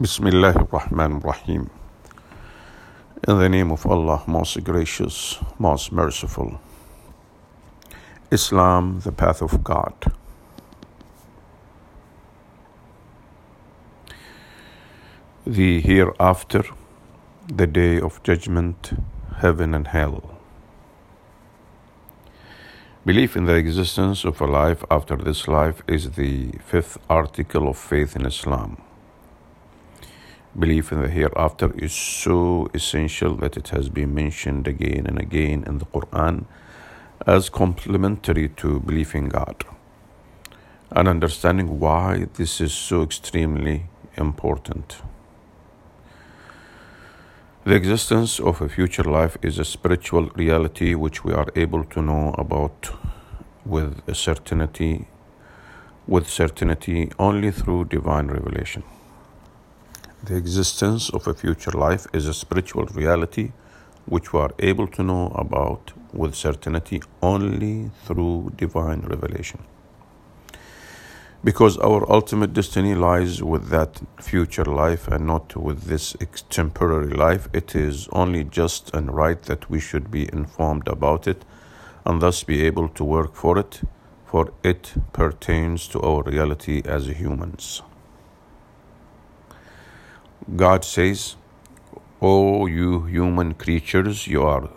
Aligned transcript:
Bismillah 0.00 0.54
ar-Rahman 0.56 1.12
ar-Rahim. 1.16 1.68
In 3.28 3.38
the 3.38 3.50
name 3.50 3.70
of 3.70 3.84
Allah, 3.84 4.22
most 4.26 4.64
gracious, 4.64 5.38
most 5.58 5.92
merciful. 5.92 6.58
Islam, 8.30 9.00
the 9.00 9.12
path 9.12 9.42
of 9.42 9.62
God. 9.62 9.92
The 15.46 15.82
hereafter, 15.82 16.64
the 17.46 17.66
day 17.66 18.00
of 18.00 18.22
judgment, 18.22 18.92
heaven 19.42 19.74
and 19.74 19.88
hell. 19.88 20.34
Belief 23.04 23.36
in 23.36 23.44
the 23.44 23.56
existence 23.56 24.24
of 24.24 24.40
a 24.40 24.46
life 24.46 24.82
after 24.90 25.16
this 25.16 25.46
life 25.46 25.82
is 25.86 26.12
the 26.12 26.52
fifth 26.64 26.96
article 27.10 27.68
of 27.68 27.76
faith 27.76 28.16
in 28.16 28.24
Islam. 28.24 28.78
Belief 30.58 30.90
in 30.90 31.00
the 31.00 31.08
hereafter 31.08 31.72
is 31.78 31.92
so 31.92 32.68
essential 32.74 33.36
that 33.36 33.56
it 33.56 33.68
has 33.68 33.88
been 33.88 34.14
mentioned 34.14 34.66
again 34.66 35.06
and 35.06 35.18
again 35.18 35.62
in 35.64 35.78
the 35.78 35.84
Quran 35.86 36.44
as 37.26 37.48
complementary 37.48 38.48
to 38.48 38.80
belief 38.80 39.14
in 39.14 39.28
God. 39.28 39.64
And 40.90 41.06
understanding 41.06 41.78
why 41.78 42.26
this 42.34 42.60
is 42.60 42.72
so 42.72 43.02
extremely 43.02 43.86
important. 44.16 45.02
The 47.64 47.74
existence 47.74 48.40
of 48.40 48.60
a 48.60 48.68
future 48.68 49.04
life 49.04 49.36
is 49.42 49.58
a 49.58 49.64
spiritual 49.64 50.30
reality 50.30 50.94
which 50.94 51.22
we 51.22 51.32
are 51.32 51.46
able 51.54 51.84
to 51.84 52.02
know 52.02 52.34
about 52.36 52.90
with 53.64 54.02
certainty 54.16 55.06
with 56.08 56.28
certainty 56.28 57.12
only 57.20 57.52
through 57.52 57.84
divine 57.84 58.26
revelation. 58.26 58.82
The 60.22 60.36
existence 60.36 61.08
of 61.08 61.26
a 61.26 61.32
future 61.32 61.70
life 61.70 62.06
is 62.12 62.26
a 62.26 62.34
spiritual 62.34 62.84
reality 62.84 63.52
which 64.04 64.34
we 64.34 64.40
are 64.40 64.52
able 64.58 64.86
to 64.88 65.02
know 65.02 65.32
about 65.34 65.92
with 66.12 66.34
certainty 66.34 67.02
only 67.22 67.90
through 68.04 68.52
divine 68.54 69.00
revelation. 69.00 69.60
Because 71.42 71.78
our 71.78 72.04
ultimate 72.12 72.52
destiny 72.52 72.94
lies 72.94 73.42
with 73.42 73.70
that 73.70 74.02
future 74.20 74.66
life 74.66 75.08
and 75.08 75.26
not 75.26 75.56
with 75.56 75.84
this 75.84 76.14
temporary 76.50 77.14
life, 77.14 77.48
it 77.54 77.74
is 77.74 78.06
only 78.12 78.44
just 78.44 78.92
and 78.92 79.14
right 79.14 79.42
that 79.44 79.70
we 79.70 79.80
should 79.80 80.10
be 80.10 80.28
informed 80.34 80.86
about 80.86 81.26
it 81.26 81.46
and 82.04 82.20
thus 82.20 82.42
be 82.42 82.66
able 82.66 82.90
to 82.90 83.04
work 83.04 83.34
for 83.34 83.56
it, 83.56 83.80
for 84.26 84.52
it 84.62 84.92
pertains 85.14 85.88
to 85.88 86.00
our 86.02 86.22
reality 86.24 86.82
as 86.84 87.06
humans. 87.06 87.80
God 90.56 90.84
says, 90.84 91.36
O 92.20 92.66
you 92.66 93.04
human 93.04 93.54
creatures, 93.54 94.26
you 94.26 94.42
are 94.42 94.68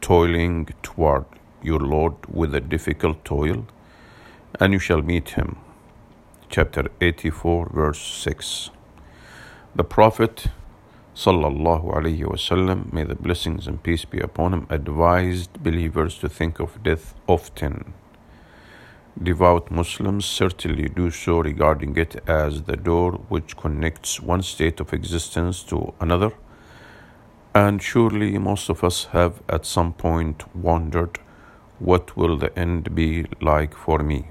toiling 0.00 0.68
toward 0.84 1.24
your 1.60 1.80
Lord 1.80 2.14
with 2.28 2.54
a 2.54 2.60
difficult 2.60 3.24
toil, 3.24 3.66
and 4.60 4.72
you 4.72 4.78
shall 4.78 5.02
meet 5.02 5.30
him. 5.30 5.56
Chapter 6.48 6.88
84, 7.00 7.70
verse 7.72 8.00
6. 8.00 8.70
The 9.74 9.82
Prophet, 9.82 10.46
sallallahu 11.16 11.92
alaihi 11.92 12.22
wasallam, 12.22 12.92
may 12.92 13.02
the 13.02 13.16
blessings 13.16 13.66
and 13.66 13.82
peace 13.82 14.04
be 14.04 14.20
upon 14.20 14.54
him, 14.54 14.66
advised 14.70 15.60
believers 15.60 16.18
to 16.18 16.28
think 16.28 16.60
of 16.60 16.80
death 16.84 17.14
often. 17.26 17.94
Devout 19.22 19.70
Muslims 19.70 20.26
certainly 20.26 20.90
do 20.90 21.10
so, 21.10 21.38
regarding 21.38 21.96
it 21.96 22.22
as 22.28 22.64
the 22.64 22.76
door 22.76 23.12
which 23.30 23.56
connects 23.56 24.20
one 24.20 24.42
state 24.42 24.78
of 24.78 24.92
existence 24.92 25.62
to 25.62 25.94
another. 26.00 26.32
And 27.54 27.82
surely 27.82 28.36
most 28.36 28.68
of 28.68 28.84
us 28.84 29.06
have 29.12 29.42
at 29.48 29.64
some 29.64 29.94
point 29.94 30.44
wondered, 30.54 31.18
what 31.78 32.14
will 32.14 32.36
the 32.36 32.56
end 32.58 32.94
be 32.94 33.24
like 33.40 33.74
for 33.74 34.00
me? 34.00 34.26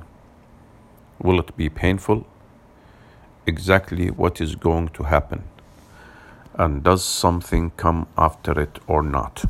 Will 1.19 1.40
it 1.40 1.57
be 1.57 1.68
painful? 1.68 2.28
Exactly 3.47 4.12
what 4.12 4.40
is 4.40 4.56
going 4.56 4.90
to 4.90 5.03
happen? 5.03 5.45
And 6.53 6.84
does 6.84 7.03
something 7.03 7.72
come 7.72 8.06
after 8.16 8.59
it 8.59 8.78
or 8.85 9.01
not? 9.01 9.45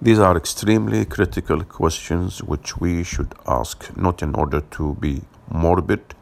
These 0.00 0.20
are 0.20 0.36
extremely 0.36 1.04
critical 1.04 1.64
questions 1.64 2.40
which 2.40 2.76
we 2.76 3.02
should 3.02 3.34
ask, 3.48 3.96
not 3.96 4.22
in 4.22 4.36
order 4.36 4.60
to 4.60 4.94
be 5.00 5.22
morbid, 5.50 6.14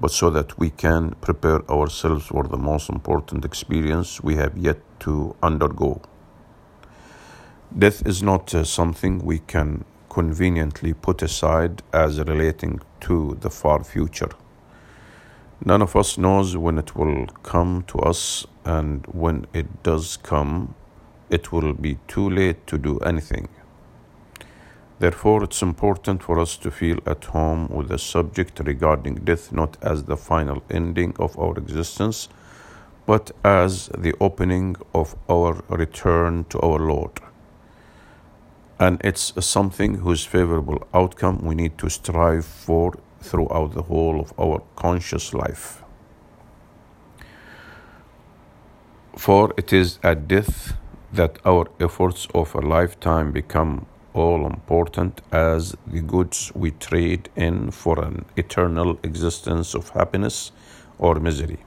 but 0.00 0.10
so 0.10 0.30
that 0.30 0.58
we 0.58 0.70
can 0.70 1.14
prepare 1.20 1.62
ourselves 1.70 2.26
for 2.26 2.42
the 2.42 2.56
most 2.56 2.90
important 2.90 3.44
experience 3.44 4.20
we 4.20 4.34
have 4.34 4.58
yet 4.58 4.80
to 5.00 5.36
undergo. 5.44 6.02
Death 7.78 8.04
is 8.04 8.20
not 8.20 8.52
uh, 8.52 8.64
something 8.64 9.24
we 9.24 9.38
can 9.38 9.84
conveniently 10.08 10.92
put 10.92 11.22
aside 11.22 11.84
as 11.92 12.18
relating 12.18 12.80
to 13.02 13.38
the 13.42 13.50
far 13.50 13.84
future. 13.84 14.30
None 15.64 15.82
of 15.82 15.94
us 15.94 16.18
knows 16.18 16.56
when 16.56 16.78
it 16.78 16.96
will 16.96 17.28
come 17.44 17.84
to 17.86 18.00
us, 18.00 18.44
and 18.64 19.06
when 19.06 19.46
it 19.54 19.84
does 19.84 20.16
come, 20.16 20.74
it 21.30 21.52
will 21.52 21.72
be 21.72 21.98
too 22.08 22.28
late 22.28 22.66
to 22.66 22.76
do 22.76 22.98
anything. 22.98 23.48
Therefore, 24.98 25.44
it's 25.44 25.62
important 25.62 26.22
for 26.22 26.38
us 26.38 26.58
to 26.58 26.70
feel 26.70 26.98
at 27.06 27.24
home 27.24 27.68
with 27.68 27.88
the 27.88 27.98
subject 27.98 28.60
regarding 28.60 29.14
death 29.24 29.50
not 29.50 29.78
as 29.82 30.04
the 30.04 30.16
final 30.16 30.62
ending 30.70 31.14
of 31.18 31.38
our 31.38 31.56
existence, 31.56 32.28
but 33.06 33.30
as 33.42 33.88
the 33.96 34.14
opening 34.20 34.76
of 34.94 35.16
our 35.28 35.64
return 35.70 36.44
to 36.50 36.60
our 36.60 36.78
Lord. 36.78 37.12
And 38.78 39.00
it's 39.02 39.32
something 39.44 39.94
whose 39.94 40.24
favorable 40.24 40.86
outcome 40.92 41.38
we 41.44 41.54
need 41.54 41.78
to 41.78 41.88
strive 41.88 42.44
for 42.44 42.98
throughout 43.22 43.72
the 43.72 43.82
whole 43.82 44.20
of 44.20 44.32
our 44.38 44.62
conscious 44.76 45.32
life. 45.32 45.82
For 49.16 49.52
it 49.56 49.72
is 49.72 49.98
at 50.02 50.28
death 50.28 50.74
that 51.12 51.38
our 51.44 51.66
efforts 51.80 52.28
of 52.34 52.54
a 52.54 52.60
lifetime 52.60 53.32
become 53.32 53.86
all 54.12 54.46
important 54.46 55.20
as 55.32 55.76
the 55.86 56.00
goods 56.00 56.52
we 56.54 56.70
trade 56.72 57.28
in 57.36 57.70
for 57.70 58.02
an 58.02 58.24
eternal 58.36 58.98
existence 59.02 59.74
of 59.74 59.90
happiness 59.90 60.52
or 60.98 61.16
misery. 61.16 61.58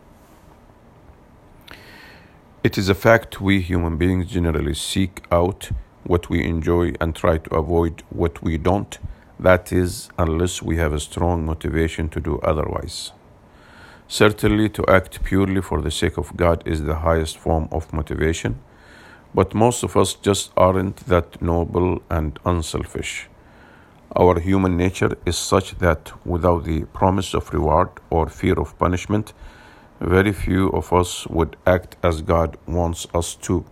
It 2.63 2.77
is 2.77 2.89
a 2.89 2.95
fact 2.95 3.41
we 3.41 3.59
human 3.59 3.97
beings 3.97 4.27
generally 4.27 4.73
seek 4.73 5.23
out 5.31 5.71
what 6.03 6.29
we 6.29 6.43
enjoy 6.43 6.93
and 7.01 7.15
try 7.15 7.37
to 7.37 7.55
avoid 7.55 8.03
what 8.09 8.41
we 8.41 8.57
don't. 8.57 8.97
That 9.39 9.73
is, 9.73 10.09
unless 10.17 10.61
we 10.61 10.77
have 10.77 10.93
a 10.93 10.99
strong 10.99 11.45
motivation 11.45 12.07
to 12.09 12.21
do 12.21 12.39
otherwise. 12.39 13.11
Certainly, 14.07 14.69
to 14.69 14.85
act 14.87 15.23
purely 15.23 15.61
for 15.61 15.81
the 15.81 15.91
sake 15.91 16.17
of 16.17 16.37
God 16.37 16.65
is 16.65 16.83
the 16.83 16.95
highest 16.95 17.37
form 17.37 17.67
of 17.71 17.91
motivation 17.91 18.59
but 19.33 19.53
most 19.53 19.83
of 19.83 19.97
us 19.97 20.13
just 20.13 20.51
aren't 20.55 20.97
that 21.07 21.41
noble 21.41 22.01
and 22.09 22.39
unselfish. 22.45 23.27
Our 24.15 24.39
human 24.39 24.77
nature 24.77 25.17
is 25.25 25.37
such 25.37 25.79
that 25.79 26.11
without 26.25 26.65
the 26.65 26.83
promise 26.85 27.33
of 27.33 27.51
reward 27.51 27.89
or 28.11 28.29
fear 28.29 28.59
of 28.59 28.77
punishment, 28.77 29.33
very 29.99 30.33
few 30.33 30.69
of 30.69 30.93
us 30.93 31.25
would 31.27 31.55
act 31.65 31.95
as 32.03 32.21
God 32.21 32.57
wants 32.67 33.07
us 33.13 33.33
to. 33.35 33.65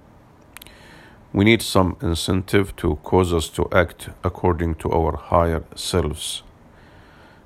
We 1.33 1.45
need 1.45 1.61
some 1.61 1.95
incentive 2.01 2.75
to 2.77 2.95
cause 3.03 3.31
us 3.33 3.49
to 3.49 3.67
act 3.71 4.09
according 4.23 4.75
to 4.75 4.91
our 4.91 5.15
higher 5.15 5.63
selves. 5.75 6.43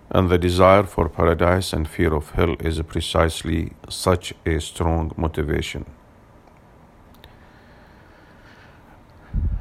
And 0.10 0.30
the 0.30 0.38
desire 0.38 0.84
for 0.84 1.10
paradise 1.10 1.74
and 1.74 1.88
fear 1.88 2.14
of 2.14 2.32
hell 2.32 2.56
is 2.60 2.82
precisely 2.84 3.74
such 3.90 4.34
a 4.46 4.62
strong 4.62 5.12
motivation. 5.18 5.86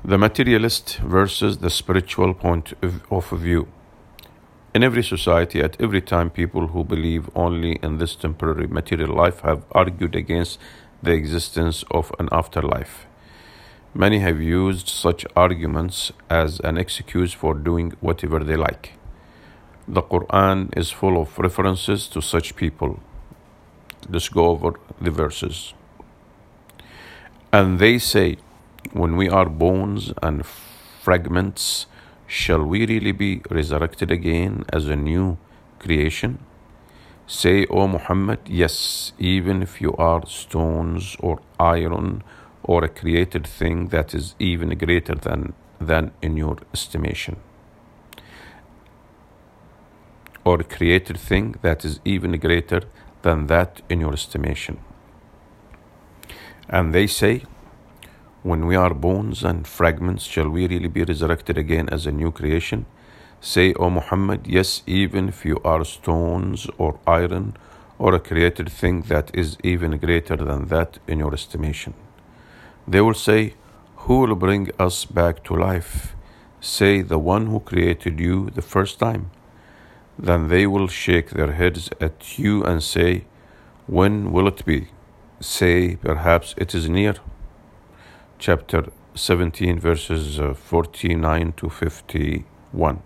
The 0.06 0.18
materialist 0.18 0.98
versus 0.98 1.58
the 1.58 1.70
spiritual 1.70 2.34
point 2.34 2.74
of 3.10 3.30
view. 3.30 3.68
In 4.74 4.84
every 4.84 5.02
society, 5.02 5.62
at 5.62 5.80
every 5.80 6.02
time, 6.02 6.28
people 6.28 6.66
who 6.66 6.84
believe 6.84 7.30
only 7.34 7.76
in 7.82 7.96
this 7.96 8.14
temporary 8.14 8.66
material 8.66 9.16
life 9.16 9.40
have 9.40 9.64
argued 9.72 10.14
against 10.14 10.58
the 11.02 11.12
existence 11.12 11.84
of 11.90 12.12
an 12.18 12.28
afterlife. 12.30 13.06
Many 13.94 14.18
have 14.18 14.42
used 14.42 14.88
such 14.88 15.24
arguments 15.34 16.12
as 16.28 16.60
an 16.60 16.76
excuse 16.76 17.32
for 17.32 17.54
doing 17.54 17.94
whatever 18.02 18.44
they 18.44 18.56
like. 18.56 18.98
The 19.88 20.02
Quran 20.02 20.76
is 20.76 20.90
full 20.90 21.18
of 21.18 21.38
references 21.38 22.08
to 22.08 22.20
such 22.20 22.56
people. 22.56 23.00
Let's 24.10 24.28
go 24.28 24.50
over 24.50 24.74
the 25.00 25.10
verses. 25.10 25.72
And 27.50 27.78
they 27.78 27.96
say, 27.98 28.36
when 28.94 29.16
we 29.16 29.28
are 29.28 29.48
bones 29.48 30.12
and 30.22 30.46
fragments, 30.46 31.86
shall 32.28 32.64
we 32.64 32.86
really 32.86 33.12
be 33.12 33.42
resurrected 33.50 34.10
again 34.10 34.64
as 34.72 34.86
a 34.86 34.94
new 34.96 35.36
creation? 35.80 36.38
Say, 37.26 37.66
O 37.66 37.88
Muhammad, 37.88 38.38
yes, 38.46 39.12
even 39.18 39.62
if 39.62 39.80
you 39.80 39.94
are 39.96 40.24
stones 40.26 41.16
or 41.18 41.40
iron 41.58 42.22
or 42.62 42.84
a 42.84 42.88
created 42.88 43.46
thing 43.46 43.88
that 43.88 44.14
is 44.14 44.36
even 44.38 44.78
greater 44.78 45.16
than, 45.16 45.54
than 45.80 46.12
in 46.22 46.36
your 46.36 46.58
estimation. 46.72 47.36
Or 50.44 50.60
a 50.60 50.64
created 50.64 51.18
thing 51.18 51.56
that 51.62 51.84
is 51.84 51.98
even 52.04 52.38
greater 52.38 52.82
than 53.22 53.48
that 53.48 53.82
in 53.88 54.00
your 54.00 54.12
estimation. 54.12 54.78
And 56.68 56.94
they 56.94 57.06
say, 57.06 57.44
When 58.44 58.66
we 58.66 58.76
are 58.76 58.92
bones 58.92 59.42
and 59.42 59.66
fragments, 59.66 60.24
shall 60.24 60.50
we 60.50 60.66
really 60.66 60.88
be 60.88 61.02
resurrected 61.02 61.56
again 61.56 61.88
as 61.88 62.04
a 62.04 62.12
new 62.12 62.30
creation? 62.30 62.84
Say, 63.40 63.72
O 63.72 63.88
Muhammad, 63.88 64.46
yes, 64.46 64.82
even 64.86 65.30
if 65.30 65.46
you 65.46 65.62
are 65.64 65.82
stones 65.82 66.66
or 66.76 67.00
iron 67.06 67.56
or 67.98 68.14
a 68.14 68.20
created 68.20 68.70
thing 68.70 69.00
that 69.08 69.30
is 69.32 69.56
even 69.64 69.96
greater 69.96 70.36
than 70.36 70.66
that 70.66 70.98
in 71.08 71.20
your 71.20 71.32
estimation. 71.32 71.94
They 72.86 73.00
will 73.00 73.14
say, 73.14 73.54
Who 74.04 74.20
will 74.20 74.34
bring 74.34 74.70
us 74.78 75.06
back 75.06 75.42
to 75.44 75.56
life? 75.56 76.14
Say, 76.60 77.00
The 77.00 77.18
one 77.18 77.46
who 77.46 77.60
created 77.60 78.20
you 78.20 78.50
the 78.50 78.68
first 78.74 78.98
time. 78.98 79.30
Then 80.18 80.48
they 80.48 80.66
will 80.66 80.88
shake 80.88 81.30
their 81.30 81.52
heads 81.52 81.88
at 81.98 82.38
you 82.38 82.62
and 82.62 82.82
say, 82.82 83.24
When 83.86 84.32
will 84.32 84.48
it 84.48 84.66
be? 84.66 84.88
Say, 85.40 85.96
Perhaps 85.96 86.54
it 86.58 86.74
is 86.74 86.90
near. 86.90 87.14
Chapter 88.44 88.92
17, 89.14 89.80
verses 89.80 90.38
uh, 90.38 90.52
49 90.52 91.54
to 91.56 91.70
51 91.70 93.02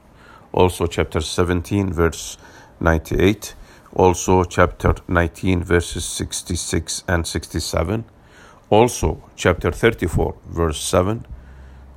also 0.52 0.86
chapter 0.88 1.20
17 1.20 1.92
verse 1.92 2.36
98 2.80 3.54
also 3.94 4.42
chapter 4.42 4.96
19 5.06 5.62
verses 5.62 6.04
66 6.04 7.04
and 7.06 7.24
67 7.24 8.04
also 8.68 9.22
chapter 9.36 9.70
34 9.70 10.34
verse 10.48 10.80
7 10.80 11.24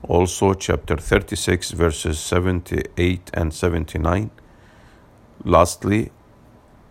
also 0.03 0.53
chapter 0.53 0.97
36 0.97 1.71
verses 1.71 2.19
78 2.19 3.31
and 3.33 3.51
79 3.51 4.29
lastly 5.45 6.11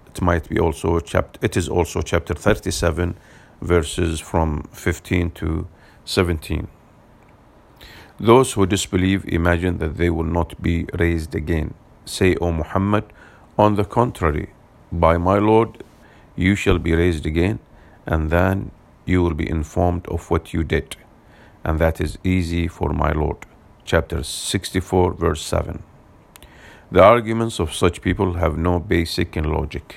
it 0.09 0.21
might 0.21 0.49
be 0.49 0.59
also 0.59 0.99
chapter 0.99 1.39
it 1.47 1.57
is 1.57 1.69
also 1.69 2.03
chapter 2.03 2.35
37 2.35 3.15
verses 3.61 4.19
from 4.19 4.65
15 4.73 5.31
to 5.31 5.69
17 6.17 6.69
those 8.21 8.53
who 8.53 8.67
disbelieve 8.67 9.25
imagine 9.27 9.79
that 9.79 9.97
they 9.97 10.11
will 10.11 10.31
not 10.39 10.61
be 10.61 10.87
raised 10.99 11.35
again. 11.35 11.73
Say, 12.05 12.37
O 12.37 12.53
Muhammad, 12.53 13.05
on 13.57 13.77
the 13.77 13.85
contrary, 13.85 14.51
by 14.93 15.17
my 15.17 15.39
Lord, 15.39 15.83
you 16.37 16.55
shall 16.55 16.79
be 16.79 16.95
raised 16.95 17.25
again, 17.25 17.61
and 18.05 18.29
then 18.29 18.73
you 19.07 19.23
will 19.23 19.33
be 19.33 19.49
informed 19.49 20.07
of 20.09 20.31
what 20.31 20.53
you 20.53 20.63
did. 20.65 20.97
And 21.65 21.79
that 21.79 21.99
is 21.99 22.19
easy 22.23 22.69
for 22.69 22.91
my 22.91 23.11
Lord. 23.13 23.47
Chapter 23.87 24.23
64, 24.23 25.15
verse 25.15 25.41
7. 25.41 25.83
The 26.93 27.03
arguments 27.03 27.59
of 27.59 27.73
such 27.73 28.03
people 28.03 28.35
have 28.35 28.59
no 28.59 28.79
basic 28.81 29.35
in 29.35 29.45
logic. 29.45 29.97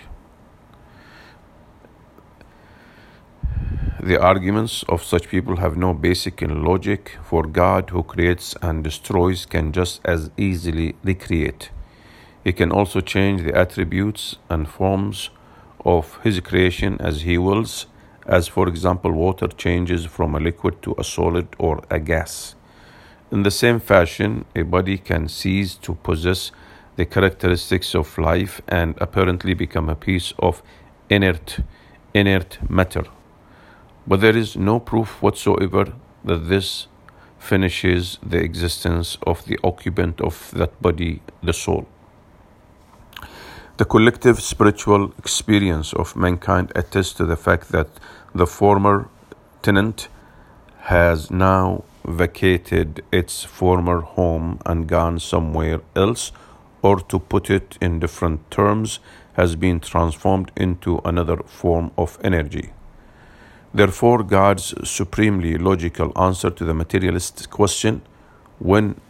The 4.04 4.22
arguments 4.22 4.84
of 4.90 5.02
such 5.02 5.30
people 5.30 5.56
have 5.56 5.78
no 5.78 5.94
basic 5.94 6.42
in 6.42 6.66
logic, 6.66 7.18
for 7.24 7.44
God, 7.44 7.90
who 7.92 8.04
creates 8.04 8.54
and 8.62 8.84
destroys, 8.84 9.46
can 9.46 9.72
just 9.72 10.02
as 10.04 10.30
easily 10.36 10.98
recreate. 11.06 11.70
He 12.44 12.52
can 12.52 12.70
also 12.70 13.00
change 13.00 13.44
the 13.44 13.58
attributes 13.58 14.36
and 14.50 14.68
forms 14.68 15.30
of 15.86 16.20
His 16.22 16.42
creation 16.42 16.98
as 17.00 17.22
He 17.22 17.38
wills, 17.38 17.86
as 18.26 18.50
for 18.50 18.68
example, 18.68 19.14
water 19.14 19.48
changes 19.48 20.04
from 20.04 20.36
a 20.36 20.40
liquid 20.42 20.82
to 20.82 20.96
a 20.98 21.04
solid 21.06 21.48
or 21.58 21.82
a 21.90 21.98
gas. 21.98 22.56
In 23.32 23.44
the 23.44 23.52
same 23.52 23.80
fashion, 23.80 24.44
a 24.54 24.64
body 24.64 24.98
can 24.98 25.30
cease 25.30 25.76
to 25.76 25.96
possess 25.96 26.52
the 26.98 27.06
characteristics 27.06 27.96
of 27.96 28.18
life 28.18 28.62
and 28.68 28.96
apparently 28.98 29.54
become 29.54 29.88
a 29.88 29.96
piece 29.96 30.34
of 30.40 30.62
inert, 31.10 31.60
inert 32.14 32.58
matter. 32.70 33.06
But 34.06 34.22
there 34.22 34.36
is 34.36 34.56
no 34.56 34.80
proof 34.80 35.22
whatsoever 35.22 35.94
that 36.26 36.50
this 36.50 36.88
finishes 37.40 38.20
the 38.22 38.38
existence 38.38 39.18
of 39.28 39.46
the 39.46 39.60
occupant 39.64 40.22
of 40.22 40.52
that 40.56 40.82
body, 40.82 41.22
the 41.42 41.54
soul. 41.54 41.88
The 43.78 43.86
collective 43.86 44.40
spiritual 44.40 45.14
experience 45.18 45.94
of 45.94 46.16
mankind 46.16 46.72
attests 46.76 47.14
to 47.14 47.26
the 47.26 47.36
fact 47.36 47.70
that 47.70 47.88
the 48.36 48.46
former 48.46 49.10
tenant 49.62 50.10
has 50.82 51.32
now 51.32 51.84
vacated 52.06 53.04
its 53.12 53.44
former 53.44 54.02
home 54.02 54.60
and 54.66 54.88
gone 54.88 55.20
somewhere 55.20 55.82
else, 55.96 56.32
or 56.82 57.00
to 57.00 57.20
put 57.20 57.50
it 57.50 57.78
in 57.82 58.00
different 58.00 58.52
terms, 58.52 59.00
has 59.34 59.56
been 59.56 59.80
transformed 59.80 60.52
into 60.56 61.02
another 61.06 61.38
form 61.38 61.92
of 61.98 62.20
energy. 62.24 62.74
Therefore, 63.74 64.22
God's 64.22 64.74
supremely 64.88 65.58
logical 65.58 66.12
answer 66.16 66.52
to 66.52 66.64
the 66.64 66.75
materialist 66.75 67.50
question, 67.50 68.04
when 68.60 69.02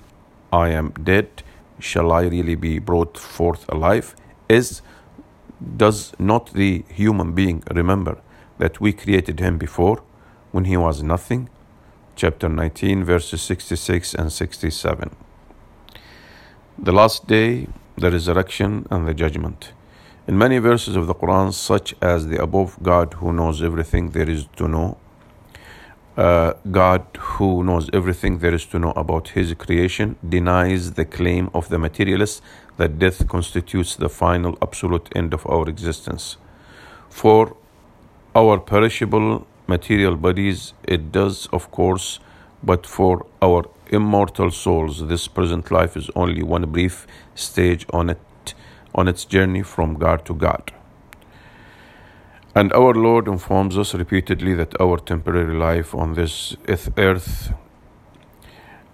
I 0.53 0.69
am 0.69 0.91
dead, 0.91 1.43
shall 1.79 2.11
I 2.13 2.23
really 2.23 2.55
be 2.55 2.79
brought 2.79 3.17
forth 3.17 3.65
alive, 3.67 4.15
is 4.47 4.81
does 5.77 6.13
not 6.17 6.53
the 6.53 6.83
human 6.89 7.33
being 7.33 7.63
remember 7.71 8.17
that 8.57 8.79
we 8.79 8.93
created 8.93 9.39
him 9.39 9.57
before 9.57 10.01
when 10.51 10.65
he 10.65 10.77
was 10.77 11.03
nothing? 11.03 11.49
Chapter 12.15 12.47
19, 12.47 13.03
verses 13.03 13.41
66 13.41 14.13
and 14.13 14.31
67. 14.31 15.09
The 16.77 16.91
last 16.91 17.27
day, 17.27 17.67
the 17.97 18.11
resurrection, 18.11 18.87
and 18.89 19.07
the 19.07 19.13
judgment. 19.13 19.73
In 20.25 20.37
many 20.37 20.57
verses 20.57 20.95
of 20.95 21.07
the 21.07 21.13
Quran, 21.13 21.51
such 21.51 21.93
as 22.01 22.27
the 22.27 22.41
above, 22.41 22.77
God 22.81 23.15
who 23.15 23.33
knows 23.33 23.61
everything 23.61 24.11
there 24.11 24.29
is 24.29 24.47
to 24.55 24.69
know, 24.69 24.97
uh, 26.15 26.53
God 26.71 27.05
who 27.19 27.61
knows 27.61 27.89
everything 27.91 28.37
there 28.37 28.53
is 28.53 28.65
to 28.67 28.79
know 28.79 28.91
about 28.91 29.27
His 29.29 29.53
creation, 29.55 30.15
denies 30.27 30.93
the 30.93 31.03
claim 31.03 31.49
of 31.53 31.67
the 31.67 31.77
materialists 31.77 32.41
that 32.77 32.99
death 32.99 33.27
constitutes 33.27 33.97
the 33.97 34.07
final 34.07 34.57
absolute 34.61 35.09
end 35.13 35.33
of 35.33 35.45
our 35.45 35.67
existence. 35.67 36.37
For 37.09 37.57
our 38.33 38.61
perishable 38.61 39.45
material 39.67 40.15
bodies, 40.15 40.73
it 40.83 41.11
does, 41.11 41.47
of 41.47 41.69
course, 41.69 42.21
but 42.63 42.87
for 42.87 43.25
our 43.41 43.65
immortal 43.87 44.51
souls, 44.51 45.05
this 45.05 45.27
present 45.27 45.69
life 45.69 45.97
is 45.97 46.09
only 46.15 46.43
one 46.43 46.71
brief 46.71 47.07
stage 47.35 47.85
on 47.91 48.09
it 48.11 48.19
on 48.95 49.07
its 49.07 49.25
journey 49.25 49.63
from 49.63 49.95
God 49.95 50.25
to 50.25 50.33
God. 50.33 50.71
And 52.55 52.71
our 52.73 52.93
Lord 52.93 53.27
informs 53.27 53.77
us 53.77 53.95
repeatedly 53.95 54.53
that 54.53 54.79
our 54.79 54.97
temporary 54.97 55.55
life 55.55 55.95
on 55.95 56.13
this 56.13 56.55
earth, 56.97 57.51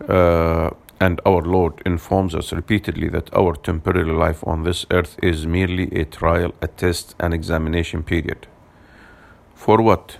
uh, 0.07 0.69
and 1.01 1.19
our 1.25 1.41
Lord 1.41 1.81
informs 1.85 2.35
us 2.35 2.53
repeatedly 2.53 3.09
that 3.09 3.33
our 3.33 3.55
temporary 3.55 4.13
life 4.13 4.45
on 4.47 4.63
this 4.63 4.85
earth 4.91 5.17
is 5.21 5.45
merely 5.45 5.91
a 5.91 6.05
trial, 6.05 6.53
a 6.61 6.67
test, 6.67 7.15
an 7.19 7.33
examination 7.33 8.03
period. 8.03 8.47
For 9.55 9.81
what? 9.81 10.19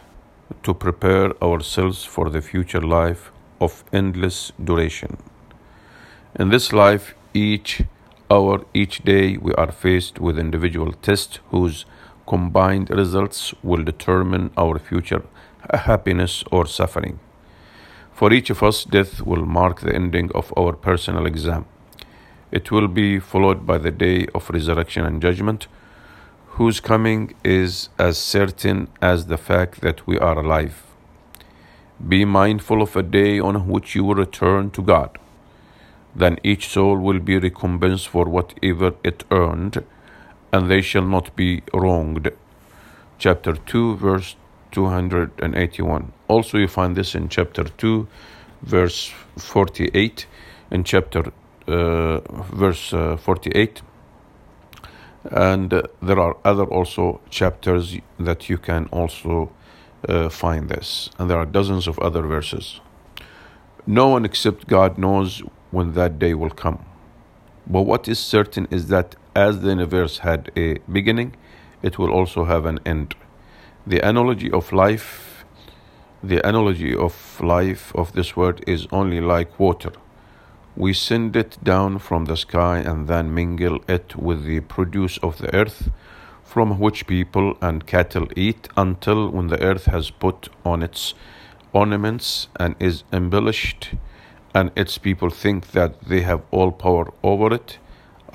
To 0.63 0.73
prepare 0.73 1.31
ourselves 1.41 2.03
for 2.03 2.29
the 2.29 2.41
future 2.41 2.81
life 2.81 3.31
of 3.61 3.85
endless 3.93 4.51
duration. 4.61 5.17
In 6.37 6.49
this 6.49 6.73
life, 6.73 7.15
each 7.33 7.83
hour 8.31 8.63
each 8.73 8.99
day 9.03 9.37
we 9.37 9.53
are 9.53 9.71
faced 9.71 10.19
with 10.19 10.37
individual 10.37 10.91
tests 11.07 11.39
whose 11.49 11.85
combined 12.27 12.89
results 12.91 13.55
will 13.63 13.83
determine 13.83 14.51
our 14.55 14.77
future 14.77 15.23
happiness 15.73 16.43
or 16.51 16.65
suffering. 16.65 17.19
For 18.13 18.31
each 18.31 18.49
of 18.49 18.61
us, 18.61 18.83
death 18.83 19.21
will 19.21 19.45
mark 19.45 19.81
the 19.81 19.95
ending 19.95 20.31
of 20.35 20.53
our 20.57 20.73
personal 20.73 21.25
exam. 21.25 21.65
It 22.51 22.71
will 22.71 22.87
be 22.87 23.19
followed 23.19 23.65
by 23.65 23.77
the 23.77 23.91
day 23.91 24.27
of 24.35 24.49
resurrection 24.49 25.05
and 25.05 25.21
judgment, 25.21 25.67
whose 26.57 26.79
coming 26.79 27.33
is 27.43 27.89
as 27.97 28.17
certain 28.17 28.89
as 29.01 29.27
the 29.27 29.37
fact 29.37 29.81
that 29.81 30.05
we 30.05 30.19
are 30.19 30.37
alive. 30.37 30.83
Be 32.07 32.25
mindful 32.25 32.81
of 32.81 32.95
a 32.95 33.03
day 33.03 33.39
on 33.39 33.67
which 33.67 33.95
you 33.95 34.03
will 34.03 34.15
return 34.15 34.69
to 34.71 34.81
God 34.81 35.17
then 36.15 36.37
each 36.43 36.67
soul 36.67 36.97
will 36.97 37.19
be 37.19 37.37
recompensed 37.37 38.07
for 38.07 38.25
whatever 38.25 38.93
it 39.03 39.23
earned, 39.31 39.83
and 40.51 40.69
they 40.69 40.81
shall 40.81 41.05
not 41.05 41.35
be 41.35 41.61
wronged. 41.73 42.31
Chapter 43.17 43.53
2, 43.53 43.97
verse 43.97 44.35
281. 44.71 46.13
Also, 46.27 46.57
you 46.57 46.67
find 46.67 46.95
this 46.95 47.15
in 47.15 47.29
chapter 47.29 47.63
2, 47.63 48.07
verse 48.61 49.11
48. 49.37 50.25
In 50.71 50.83
chapter 50.83 51.31
uh, 51.67 52.19
verse 52.51 52.93
uh, 52.93 53.17
48, 53.17 53.81
And 55.31 55.73
uh, 55.73 55.83
there 56.01 56.19
are 56.19 56.37
other 56.43 56.63
also 56.63 57.21
chapters 57.29 57.97
that 58.19 58.49
you 58.49 58.57
can 58.57 58.85
also 58.91 59.51
uh, 60.07 60.29
find 60.29 60.69
this. 60.69 61.09
And 61.19 61.29
there 61.29 61.37
are 61.37 61.45
dozens 61.45 61.87
of 61.87 61.99
other 61.99 62.21
verses. 62.21 62.79
No 63.85 64.07
one 64.09 64.25
except 64.25 64.67
God 64.67 64.97
knows 64.97 65.43
when 65.71 65.93
that 65.93 66.19
day 66.19 66.33
will 66.33 66.49
come. 66.49 66.85
But 67.67 67.83
what 67.83 68.07
is 68.07 68.19
certain 68.19 68.67
is 68.71 68.87
that 68.87 69.15
as 69.35 69.61
the 69.61 69.69
universe 69.69 70.19
had 70.19 70.51
a 70.55 70.79
beginning, 70.91 71.35
it 71.81 71.97
will 71.99 72.11
also 72.11 72.45
have 72.45 72.65
an 72.65 72.79
end. 72.85 73.15
The 73.85 73.99
analogy 73.99 74.51
of 74.51 74.71
life, 74.71 75.45
the 76.23 76.45
analogy 76.47 76.95
of 76.95 77.39
life 77.41 77.95
of 77.95 78.13
this 78.13 78.35
world 78.35 78.61
is 78.67 78.87
only 78.91 79.21
like 79.21 79.59
water. 79.59 79.91
We 80.75 80.93
send 80.93 81.35
it 81.35 81.57
down 81.63 81.99
from 81.99 82.25
the 82.25 82.37
sky 82.37 82.79
and 82.79 83.07
then 83.07 83.33
mingle 83.33 83.81
it 83.87 84.15
with 84.15 84.45
the 84.45 84.61
produce 84.61 85.17
of 85.19 85.37
the 85.37 85.53
earth, 85.55 85.89
from 86.43 86.79
which 86.79 87.05
people 87.05 87.57
and 87.61 87.85
cattle 87.85 88.27
eat, 88.35 88.67
until 88.75 89.29
when 89.29 89.47
the 89.47 89.61
earth 89.61 89.85
has 89.85 90.09
put 90.09 90.49
on 90.65 90.81
its 90.81 91.13
ornaments 91.73 92.47
and 92.59 92.75
is 92.79 93.03
embellished, 93.13 93.93
and 94.53 94.71
its 94.75 94.97
people 94.97 95.29
think 95.29 95.71
that 95.71 96.01
they 96.05 96.21
have 96.21 96.41
all 96.51 96.71
power 96.71 97.13
over 97.23 97.53
it, 97.53 97.77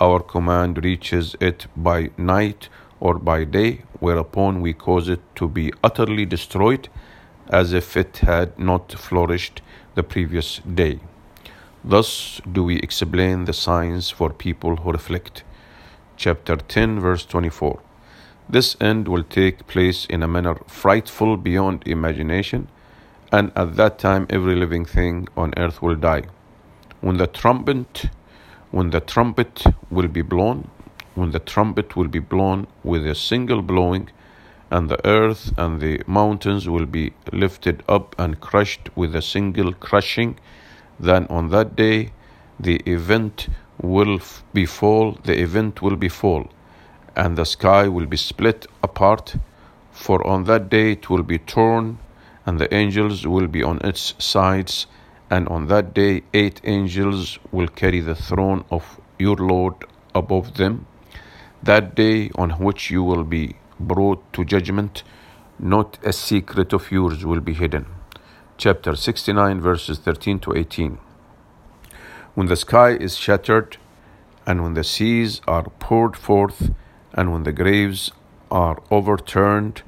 our 0.00 0.20
command 0.20 0.84
reaches 0.84 1.36
it 1.40 1.66
by 1.76 2.10
night 2.16 2.68
or 3.00 3.18
by 3.18 3.44
day, 3.44 3.82
whereupon 4.00 4.60
we 4.60 4.72
cause 4.72 5.08
it 5.08 5.20
to 5.36 5.48
be 5.48 5.72
utterly 5.82 6.24
destroyed, 6.24 6.88
as 7.48 7.72
if 7.72 7.96
it 7.96 8.18
had 8.18 8.58
not 8.58 8.92
flourished 8.92 9.60
the 9.94 10.02
previous 10.02 10.60
day. 10.60 11.00
Thus 11.84 12.40
do 12.50 12.64
we 12.64 12.78
explain 12.78 13.44
the 13.44 13.52
signs 13.52 14.10
for 14.10 14.30
people 14.30 14.76
who 14.76 14.92
reflect. 14.92 15.44
Chapter 16.16 16.56
10, 16.56 17.00
verse 17.00 17.26
24. 17.26 17.80
This 18.48 18.76
end 18.80 19.08
will 19.08 19.24
take 19.24 19.66
place 19.66 20.06
in 20.06 20.22
a 20.22 20.28
manner 20.28 20.56
frightful 20.66 21.36
beyond 21.36 21.82
imagination, 21.86 22.68
and 23.34 23.50
at 23.56 23.74
that 23.76 23.98
time 23.98 24.26
every 24.30 24.54
living 24.54 24.84
thing 24.84 25.26
on 25.36 25.52
earth 25.56 25.82
will 25.82 25.96
die. 25.96 26.22
When 27.00 27.16
the 27.16 27.26
trumpet 27.26 28.10
when 28.70 28.90
the 28.90 29.00
trumpet 29.00 29.62
will 29.88 30.08
be 30.08 30.22
blown, 30.22 30.68
when 31.14 31.30
the 31.30 31.38
trumpet 31.38 31.94
will 31.96 32.08
be 32.08 32.18
blown 32.18 32.66
with 32.82 33.06
a 33.06 33.14
single 33.14 33.62
blowing, 33.62 34.08
and 34.68 34.88
the 34.88 35.00
earth 35.06 35.52
and 35.56 35.80
the 35.80 36.02
mountains 36.06 36.68
will 36.68 36.86
be 36.86 37.12
lifted 37.32 37.84
up 37.88 38.16
and 38.18 38.40
crushed 38.40 38.88
with 38.96 39.14
a 39.14 39.22
single 39.22 39.72
crushing, 39.72 40.36
then 40.98 41.26
on 41.28 41.50
that 41.50 41.76
day 41.76 42.10
the 42.58 42.76
event 42.96 43.48
will 43.80 44.18
befall, 44.52 45.12
the 45.22 45.40
event 45.40 45.82
will 45.82 45.96
befall, 45.96 46.50
and 47.14 47.38
the 47.38 47.44
sky 47.44 47.86
will 47.86 48.06
be 48.06 48.16
split 48.16 48.66
apart, 48.82 49.36
for 49.92 50.26
on 50.26 50.44
that 50.44 50.68
day 50.68 50.92
it 50.92 51.08
will 51.08 51.22
be 51.22 51.38
torn, 51.38 51.98
and 52.46 52.58
the 52.58 52.72
angels 52.72 53.26
will 53.26 53.46
be 53.46 53.62
on 53.62 53.80
its 53.82 54.14
sides 54.18 54.86
and 55.30 55.48
on 55.48 55.66
that 55.66 55.94
day, 55.94 56.22
eight 56.32 56.60
angels 56.64 57.38
will 57.50 57.68
carry 57.68 58.00
the 58.00 58.14
throne 58.14 58.64
of 58.70 59.00
your 59.18 59.36
Lord 59.36 59.74
above 60.14 60.56
them. 60.56 60.86
That 61.62 61.94
day 61.94 62.30
on 62.34 62.50
which 62.50 62.90
you 62.90 63.02
will 63.02 63.24
be 63.24 63.56
brought 63.80 64.32
to 64.34 64.44
judgment, 64.44 65.02
not 65.58 65.98
a 66.04 66.12
secret 66.12 66.72
of 66.72 66.92
yours 66.92 67.24
will 67.24 67.40
be 67.40 67.54
hidden. 67.54 67.86
Chapter 68.58 68.94
69, 68.94 69.60
verses 69.60 69.98
13 69.98 70.38
to 70.40 70.54
18. 70.54 70.98
When 72.34 72.46
the 72.46 72.56
sky 72.56 72.90
is 72.90 73.16
shattered, 73.16 73.78
and 74.46 74.62
when 74.62 74.74
the 74.74 74.84
seas 74.84 75.40
are 75.48 75.64
poured 75.80 76.16
forth, 76.16 76.70
and 77.14 77.32
when 77.32 77.44
the 77.44 77.52
graves 77.52 78.12
are 78.50 78.82
overturned, 78.90 79.82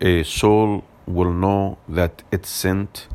a 0.00 0.22
soul 0.22 0.84
will 1.06 1.32
know 1.32 1.78
that 1.88 2.22
it 2.30 2.46
sent 2.46 3.08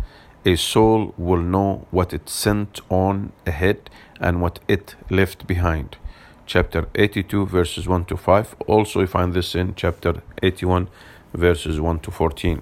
a 0.48 0.56
soul 0.56 1.14
will 1.18 1.42
know 1.42 1.86
what 1.92 2.14
it 2.14 2.30
sent 2.30 2.80
on 2.90 3.34
ahead 3.46 3.90
and 4.22 4.42
what 4.42 4.60
it 4.70 4.96
left 5.10 5.46
behind. 5.46 5.98
Chapter 6.46 6.88
82, 6.96 7.48
verses 7.48 7.86
1 7.86 8.06
to 8.06 8.16
5. 8.16 8.56
Also, 8.66 9.02
you 9.02 9.08
find 9.08 9.34
this 9.34 9.56
in 9.56 9.76
chapter 9.76 10.22
81, 10.42 10.88
verses 11.34 11.82
1 11.82 12.00
to 12.00 12.12
14. 12.12 12.62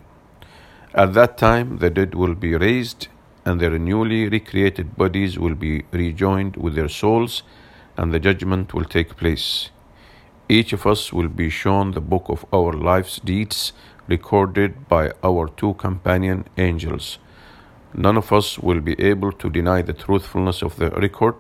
At 0.95 1.13
that 1.13 1.37
time, 1.37 1.77
the 1.77 1.91
dead 1.91 2.15
will 2.15 2.33
be 2.33 2.55
raised, 2.55 3.07
and 3.45 3.61
their 3.61 3.77
newly 3.77 4.29
recreated 4.29 4.95
bodies 4.95 5.37
will 5.37 5.53
be 5.53 5.83
rejoined 5.91 6.57
with 6.57 6.73
their 6.73 6.89
souls, 6.89 7.43
and 7.97 8.11
the 8.11 8.19
judgment 8.19 8.73
will 8.73 8.85
take 8.85 9.15
place. 9.15 9.69
Each 10.49 10.73
of 10.73 10.87
us 10.87 11.13
will 11.13 11.27
be 11.27 11.51
shown 11.51 11.91
the 11.91 12.01
book 12.01 12.25
of 12.29 12.45
our 12.51 12.73
life's 12.73 13.19
deeds 13.19 13.73
recorded 14.07 14.87
by 14.87 15.11
our 15.23 15.47
two 15.49 15.73
companion 15.75 16.45
angels 16.57 17.19
none 17.97 18.17
of 18.17 18.31
us 18.31 18.59
will 18.59 18.81
be 18.81 18.99
able 18.99 19.31
to 19.31 19.49
deny 19.49 19.81
the 19.81 19.93
truthfulness 19.93 20.61
of 20.61 20.75
the 20.77 20.89
record 20.91 21.35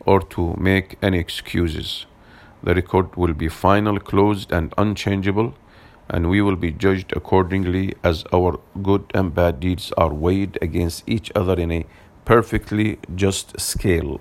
or 0.00 0.20
to 0.20 0.54
make 0.58 0.96
any 1.02 1.18
excuses. 1.18 2.06
The 2.62 2.74
record 2.74 3.16
will 3.16 3.32
be 3.34 3.48
final, 3.48 3.98
closed, 3.98 4.52
and 4.52 4.72
unchangeable, 4.78 5.54
and 6.08 6.30
we 6.30 6.40
will 6.40 6.56
be 6.56 6.70
judged 6.70 7.12
accordingly 7.16 7.94
as 8.04 8.24
our 8.32 8.60
good 8.82 9.10
and 9.14 9.34
bad 9.34 9.60
deeds 9.60 9.92
are 9.96 10.12
weighed 10.12 10.58
against 10.62 11.08
each 11.08 11.32
other 11.34 11.54
in 11.54 11.72
a 11.72 11.86
perfectly 12.24 12.98
just 13.14 13.58
scale. 13.58 14.20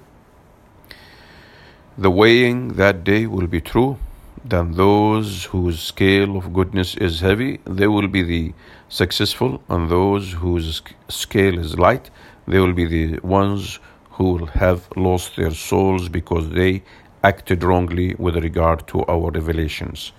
The 1.98 2.12
weighing 2.12 2.74
that 2.74 3.04
day 3.04 3.26
will 3.26 3.48
be 3.48 3.62
true 3.62 3.98
then 4.48 4.74
those 4.74 5.46
whose 5.46 5.80
scale 5.80 6.38
of 6.38 6.54
goodness 6.54 6.96
is 6.96 7.20
heavy, 7.20 7.60
they 7.66 7.88
will 7.88 8.08
be 8.08 8.22
the 8.22 8.54
successful, 8.90 9.64
and 9.68 9.90
those 9.90 10.34
whose 10.34 10.84
scale 11.10 11.58
is 11.58 11.80
light, 11.80 12.12
they 12.48 12.60
will 12.60 12.74
be 12.74 12.86
the 12.86 13.20
ones 13.22 13.80
who 14.12 14.34
will 14.34 14.46
have 14.46 14.88
lost 14.96 15.36
their 15.36 15.50
souls 15.50 16.10
because 16.10 16.52
they 16.52 16.84
acted 17.24 17.64
wrongly 17.64 18.14
with 18.20 18.36
regard 18.36 18.88
to 18.88 19.04
our 19.06 19.32
revelations. 19.32 20.12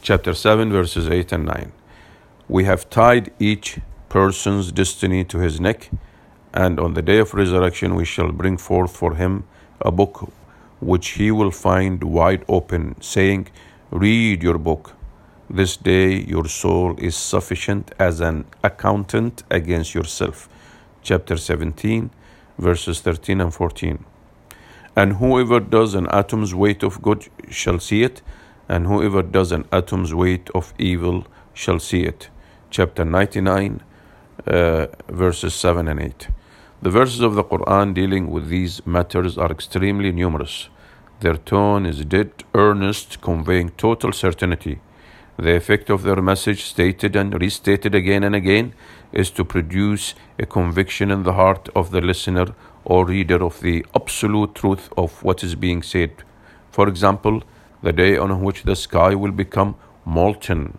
Chapter 0.00 0.32
7, 0.32 0.72
verses 0.72 1.06
8 1.08 1.32
and 1.32 1.44
9. 1.44 1.72
We 2.48 2.64
have 2.64 2.88
tied 2.88 3.30
each 3.38 3.78
person's 4.08 4.72
destiny 4.72 5.22
to 5.24 5.38
his 5.38 5.60
neck, 5.60 5.90
and 6.54 6.80
on 6.80 6.94
the 6.94 7.02
day 7.02 7.18
of 7.18 7.34
resurrection 7.34 7.94
we 7.94 8.06
shall 8.06 8.32
bring 8.32 8.56
forth 8.56 8.96
for 8.96 9.16
him 9.16 9.44
a 9.82 9.90
book 9.90 10.32
which 10.80 11.08
he 11.10 11.30
will 11.30 11.50
find 11.50 12.02
wide 12.04 12.44
open, 12.48 13.00
saying, 13.00 13.48
Read 13.90 14.42
your 14.42 14.58
book. 14.58 14.92
This 15.48 15.76
day 15.76 16.16
your 16.16 16.46
soul 16.46 16.96
is 16.98 17.14
sufficient 17.14 17.92
as 17.98 18.20
an 18.20 18.46
accountant 18.64 19.44
against 19.50 19.94
yourself. 19.94 20.48
Chapter 21.02 21.36
17, 21.36 22.10
verses 22.58 23.00
13 23.00 23.40
and 23.40 23.54
14. 23.54 24.04
And 24.96 25.14
whoever 25.14 25.60
does 25.60 25.94
an 25.94 26.08
atom's 26.08 26.54
weight 26.54 26.82
of 26.82 27.00
good 27.00 27.28
shall 27.48 27.78
see 27.78 28.02
it, 28.02 28.22
and 28.68 28.86
whoever 28.86 29.22
does 29.22 29.52
an 29.52 29.66
atom's 29.70 30.12
weight 30.14 30.50
of 30.54 30.74
evil 30.78 31.26
shall 31.54 31.78
see 31.78 32.02
it. 32.02 32.28
Chapter 32.70 33.04
99, 33.04 33.82
uh, 34.46 34.86
verses 35.08 35.54
7 35.54 35.86
and 35.86 36.00
8. 36.00 36.28
The 36.86 36.92
verses 36.92 37.20
of 37.20 37.34
the 37.34 37.42
Quran 37.42 37.94
dealing 37.94 38.30
with 38.30 38.48
these 38.48 38.80
matters 38.86 39.36
are 39.36 39.50
extremely 39.50 40.12
numerous. 40.12 40.68
Their 41.18 41.36
tone 41.36 41.84
is 41.84 42.04
dead 42.04 42.44
earnest, 42.54 43.20
conveying 43.20 43.70
total 43.70 44.12
certainty. 44.12 44.78
The 45.36 45.56
effect 45.56 45.90
of 45.90 46.04
their 46.04 46.22
message, 46.22 46.62
stated 46.62 47.16
and 47.16 47.40
restated 47.40 47.96
again 47.96 48.22
and 48.22 48.36
again, 48.36 48.72
is 49.12 49.32
to 49.32 49.44
produce 49.44 50.14
a 50.38 50.46
conviction 50.46 51.10
in 51.10 51.24
the 51.24 51.32
heart 51.32 51.68
of 51.74 51.90
the 51.90 52.00
listener 52.00 52.54
or 52.84 53.04
reader 53.04 53.42
of 53.42 53.60
the 53.62 53.84
absolute 53.92 54.54
truth 54.54 54.88
of 54.96 55.20
what 55.24 55.42
is 55.42 55.56
being 55.56 55.82
said. 55.82 56.12
For 56.70 56.86
example, 56.86 57.42
the 57.82 57.92
day 57.92 58.16
on 58.16 58.40
which 58.42 58.62
the 58.62 58.76
sky 58.76 59.12
will 59.16 59.32
become 59.32 59.74
molten. 60.04 60.78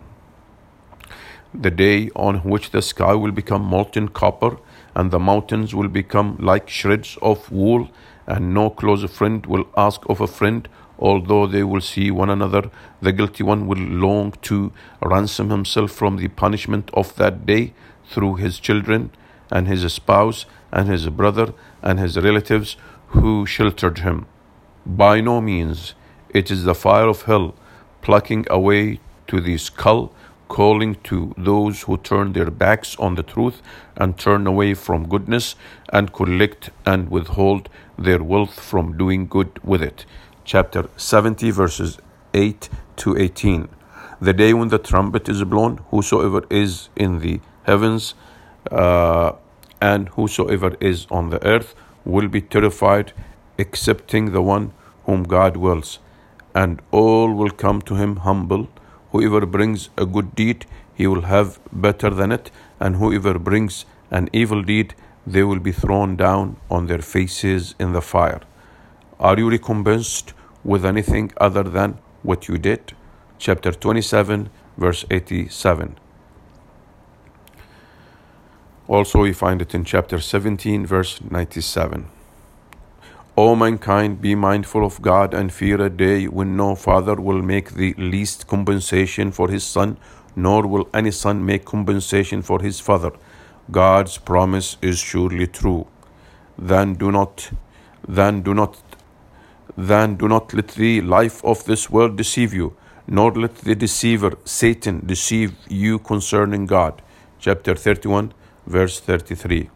The 1.52 1.70
day 1.70 2.08
on 2.16 2.36
which 2.44 2.70
the 2.70 2.80
sky 2.80 3.12
will 3.14 3.32
become 3.32 3.62
molten 3.62 4.08
copper 4.08 4.56
and 4.94 5.10
the 5.10 5.18
mountains 5.18 5.74
will 5.74 5.88
become 5.88 6.36
like 6.40 6.68
shreds 6.68 7.16
of 7.22 7.50
wool 7.50 7.88
and 8.26 8.52
no 8.52 8.70
close 8.70 9.04
friend 9.10 9.46
will 9.46 9.66
ask 9.76 10.02
of 10.08 10.20
a 10.20 10.26
friend, 10.26 10.68
although 10.98 11.46
they 11.46 11.62
will 11.62 11.80
see 11.80 12.10
one 12.10 12.30
another. 12.30 12.70
The 13.00 13.12
guilty 13.12 13.42
one 13.42 13.66
will 13.66 13.78
long 13.78 14.32
to 14.42 14.72
ransom 15.02 15.50
himself 15.50 15.92
from 15.92 16.16
the 16.16 16.28
punishment 16.28 16.90
of 16.92 17.14
that 17.16 17.46
day 17.46 17.72
through 18.10 18.36
his 18.36 18.58
children 18.58 19.10
and 19.50 19.66
his 19.66 19.90
spouse 19.92 20.46
and 20.70 20.88
his 20.88 21.08
brother 21.08 21.54
and 21.82 21.98
his 21.98 22.18
relatives 22.18 22.76
who 23.08 23.46
sheltered 23.46 24.00
him. 24.00 24.26
By 24.84 25.20
no 25.20 25.40
means, 25.40 25.94
it 26.30 26.50
is 26.50 26.64
the 26.64 26.74
fire 26.74 27.08
of 27.08 27.22
hell 27.22 27.54
plucking 28.02 28.46
away 28.50 29.00
to 29.28 29.40
the 29.40 29.56
skull 29.58 30.12
calling 30.48 30.96
to 31.04 31.34
those 31.36 31.82
who 31.82 31.96
turn 31.98 32.32
their 32.32 32.50
backs 32.50 32.96
on 32.98 33.14
the 33.14 33.22
truth 33.22 33.62
and 33.96 34.18
turn 34.18 34.46
away 34.46 34.74
from 34.74 35.08
goodness 35.08 35.54
and 35.92 36.12
collect 36.12 36.70
and 36.86 37.10
withhold 37.10 37.68
their 37.98 38.22
wealth 38.22 38.58
from 38.60 38.96
doing 38.96 39.26
good 39.26 39.60
with 39.62 39.82
it. 39.82 40.04
Chapter 40.44 40.88
70, 40.96 41.50
verses 41.50 41.98
8 42.34 42.68
to 42.96 43.16
18. 43.16 43.68
The 44.20 44.32
day 44.32 44.52
when 44.54 44.68
the 44.68 44.78
trumpet 44.78 45.28
is 45.28 45.44
blown, 45.44 45.78
whosoever 45.90 46.44
is 46.50 46.88
in 46.96 47.20
the 47.20 47.40
heavens 47.64 48.14
uh, 48.70 49.32
and 49.80 50.08
whosoever 50.10 50.76
is 50.80 51.06
on 51.10 51.30
the 51.30 51.44
earth 51.46 51.74
will 52.04 52.28
be 52.28 52.40
terrified, 52.40 53.12
excepting 53.58 54.32
the 54.32 54.42
one 54.42 54.72
whom 55.04 55.22
God 55.22 55.56
wills, 55.56 55.98
and 56.54 56.82
all 56.90 57.32
will 57.32 57.50
come 57.50 57.80
to 57.82 57.94
him 57.94 58.16
humble. 58.16 58.68
Whoever 59.12 59.46
brings 59.46 59.88
a 59.96 60.04
good 60.04 60.34
deed, 60.34 60.66
he 60.94 61.06
will 61.06 61.22
have 61.22 61.58
better 61.72 62.10
than 62.10 62.32
it, 62.32 62.50
and 62.78 62.96
whoever 62.96 63.38
brings 63.38 63.86
an 64.10 64.28
evil 64.32 64.62
deed, 64.62 64.94
they 65.26 65.42
will 65.42 65.60
be 65.60 65.72
thrown 65.72 66.16
down 66.16 66.56
on 66.70 66.86
their 66.86 67.02
faces 67.02 67.74
in 67.78 67.92
the 67.92 68.02
fire. 68.02 68.40
Are 69.18 69.38
you 69.38 69.50
recompensed 69.50 70.32
with 70.64 70.84
anything 70.84 71.32
other 71.38 71.62
than 71.62 71.98
what 72.22 72.48
you 72.48 72.58
did? 72.58 72.94
Chapter 73.38 73.72
27, 73.72 74.50
verse 74.76 75.04
87. 75.10 75.96
Also, 78.86 79.20
we 79.20 79.32
find 79.32 79.60
it 79.60 79.74
in 79.74 79.84
chapter 79.84 80.18
17, 80.18 80.86
verse 80.86 81.20
97. 81.20 82.08
O 83.40 83.54
mankind, 83.54 84.20
be 84.20 84.34
mindful 84.34 84.84
of 84.84 85.00
God 85.00 85.32
and 85.32 85.52
fear 85.52 85.80
a 85.80 85.88
day 85.88 86.26
when 86.26 86.56
no 86.56 86.74
father 86.74 87.14
will 87.14 87.40
make 87.40 87.70
the 87.74 87.94
least 87.96 88.48
compensation 88.48 89.30
for 89.30 89.48
his 89.48 89.62
son, 89.62 89.96
nor 90.34 90.66
will 90.66 90.88
any 90.92 91.12
son 91.12 91.46
make 91.46 91.64
compensation 91.64 92.42
for 92.42 92.60
his 92.60 92.80
father. 92.80 93.12
God's 93.70 94.18
promise 94.18 94.76
is 94.82 94.98
surely 94.98 95.46
true. 95.46 95.86
Then 96.58 96.94
do 96.94 97.12
not, 97.12 97.52
then 98.08 98.42
do 98.42 98.54
not, 98.54 98.76
then 99.76 100.16
do 100.16 100.26
not 100.26 100.52
let 100.52 100.70
the 100.70 101.00
life 101.02 101.44
of 101.44 101.64
this 101.64 101.88
world 101.88 102.16
deceive 102.16 102.52
you, 102.52 102.74
nor 103.06 103.30
let 103.30 103.54
the 103.58 103.76
deceiver 103.76 104.32
Satan 104.44 105.06
deceive 105.06 105.54
you 105.68 106.00
concerning 106.00 106.66
God. 106.66 107.00
Chapter 107.38 107.76
31, 107.76 108.32
verse 108.66 108.98
33. 108.98 109.70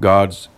God's 0.00 0.48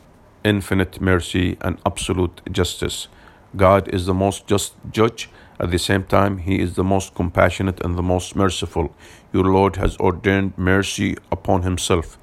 infinite 0.45 0.99
mercy 1.01 1.57
and 1.61 1.77
absolute 1.85 2.41
justice. 2.51 3.07
God 3.55 3.87
is 3.89 4.05
the 4.05 4.13
most 4.13 4.47
just 4.47 4.73
judge. 4.91 5.29
At 5.59 5.71
the 5.71 5.79
same 5.79 6.03
time, 6.03 6.39
He 6.39 6.59
is 6.59 6.75
the 6.75 6.83
most 6.83 7.13
compassionate 7.13 7.81
and 7.81 7.97
the 7.97 8.01
most 8.01 8.35
merciful. 8.35 8.95
Your 9.33 9.43
Lord 9.43 9.75
has 9.75 9.97
ordained 9.97 10.57
mercy 10.57 11.17
upon 11.31 11.63
Himself. 11.63 12.17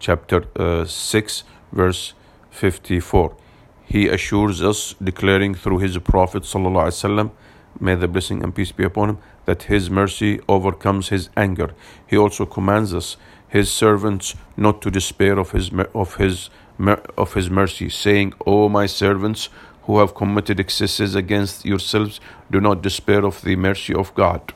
Chapter 0.00 0.44
uh, 0.56 0.84
6, 0.84 1.44
verse 1.72 2.14
54. 2.50 3.36
He 3.84 4.08
assures 4.08 4.62
us, 4.62 4.94
declaring 5.02 5.54
through 5.54 5.78
His 5.78 5.98
Prophet, 5.98 6.42
وسلم, 6.42 7.30
may 7.78 7.94
the 7.94 8.08
blessing 8.08 8.42
and 8.42 8.54
peace 8.54 8.72
be 8.72 8.84
upon 8.84 9.10
Him, 9.10 9.18
that 9.44 9.64
His 9.64 9.90
mercy 9.90 10.40
overcomes 10.48 11.10
His 11.10 11.28
anger. 11.36 11.74
He 12.06 12.16
also 12.16 12.46
commands 12.46 12.94
us, 12.94 13.16
His 13.48 13.70
servants, 13.70 14.34
not 14.56 14.80
to 14.82 14.90
despair 14.90 15.38
of 15.38 15.50
His, 15.50 15.70
of 15.94 16.16
His, 16.16 16.50
of 16.79 17.33
His 17.33 17.49
mercy, 17.49 17.89
saying, 17.89 18.33
O 18.45 18.69
my 18.69 18.85
servants, 18.85 19.49
who 19.83 19.99
have 19.99 20.13
committed 20.13 20.59
excesses 20.59 21.15
against 21.15 21.65
yourselves, 21.65 22.19
do 22.51 22.59
not 22.59 22.81
despair 22.81 23.25
of 23.25 23.41
the 23.41 23.55
mercy 23.55 23.93
of 23.93 24.13
God. 24.15 24.53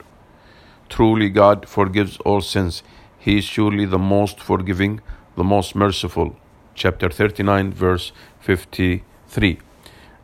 Truly, 0.90 1.30
God 1.30 1.70
forgives 1.70 2.18
all 2.26 2.42
sins. 2.42 2.84
He 3.18 3.38
is 3.38 3.46
surely 3.46 3.86
the 3.86 3.98
most 3.98 4.42
forgiving, 4.42 5.00
the 5.38 5.44
most 5.44 5.74
merciful. 5.74 6.36
Chapter 6.76 7.10
39, 7.10 7.72
verse 7.72 8.12
53. 8.42 9.60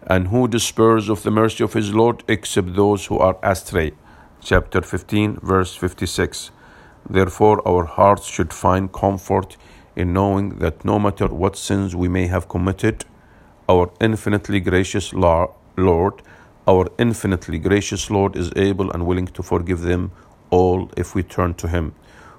And 0.05 0.27
who 0.27 0.47
despairs 0.47 1.07
of 1.09 1.23
the 1.23 1.31
mercy 1.31 1.63
of 1.63 1.73
his 1.73 1.93
Lord 1.93 2.23
except 2.27 2.75
those 2.75 3.05
who 3.05 3.17
are 3.17 3.37
astray? 3.41 3.93
Chapter 4.41 4.81
15, 4.81 5.39
verse 5.41 5.73
56. 5.75 6.51
Therefore, 7.09 7.65
our 7.65 7.85
hearts 7.85 8.27
should 8.27 8.51
find 8.51 8.91
comfort 8.91 9.55
in 9.97 10.13
knowing 10.13 10.59
that 10.59 10.85
no 10.85 10.99
matter 10.99 11.27
what 11.27 11.57
sins 11.57 11.95
we 11.95 12.07
may 12.07 12.27
have 12.27 12.47
committed, 12.47 13.03
our 13.67 13.89
infinitely 13.99 14.59
gracious 14.59 15.11
Lord, 15.11 16.21
our 16.67 16.87
infinitely 16.99 17.57
gracious 17.57 18.11
Lord 18.11 18.35
is 18.35 18.51
able 18.55 18.91
and 18.91 19.07
willing 19.07 19.25
to 19.27 19.41
forgive 19.41 19.81
them 19.81 20.11
all 20.51 20.91
if 20.95 21.15
we 21.15 21.23
turn 21.23 21.55
to 21.55 21.67
Him. 21.67 21.95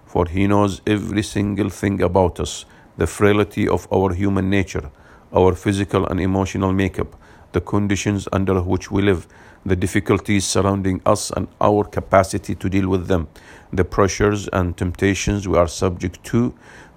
For 0.07 0.27
He 0.27 0.47
knows 0.47 0.81
every 0.87 1.25
single 1.25 1.69
thing 1.69 2.01
about 2.01 2.39
us, 2.39 2.65
the 2.97 3.09
frailty 3.09 3.69
of 3.69 3.89
our 3.93 4.15
human 4.15 4.49
nature, 4.49 4.91
our 5.35 5.55
physical 5.55 6.07
and 6.07 6.21
emotional 6.21 6.73
makeup, 6.73 7.17
the 7.53 7.61
conditions 7.61 8.29
under 8.33 8.63
which 8.63 8.91
we 8.91 9.03
live, 9.03 9.27
the 9.65 9.77
difficulties 9.77 10.45
surrounding 10.45 11.01
us 11.05 11.31
and 11.31 11.49
our 11.61 11.85
capacity 11.85 12.55
to 12.55 12.69
deal 12.69 12.89
with 12.89 13.07
them, 13.07 13.29
the 13.73 13.85
pressures 13.85 14.49
and 14.49 14.77
temptations 14.77 15.47
we 15.47 15.57
are 15.59 15.69
subject 15.69 16.23
to, 16.25 16.55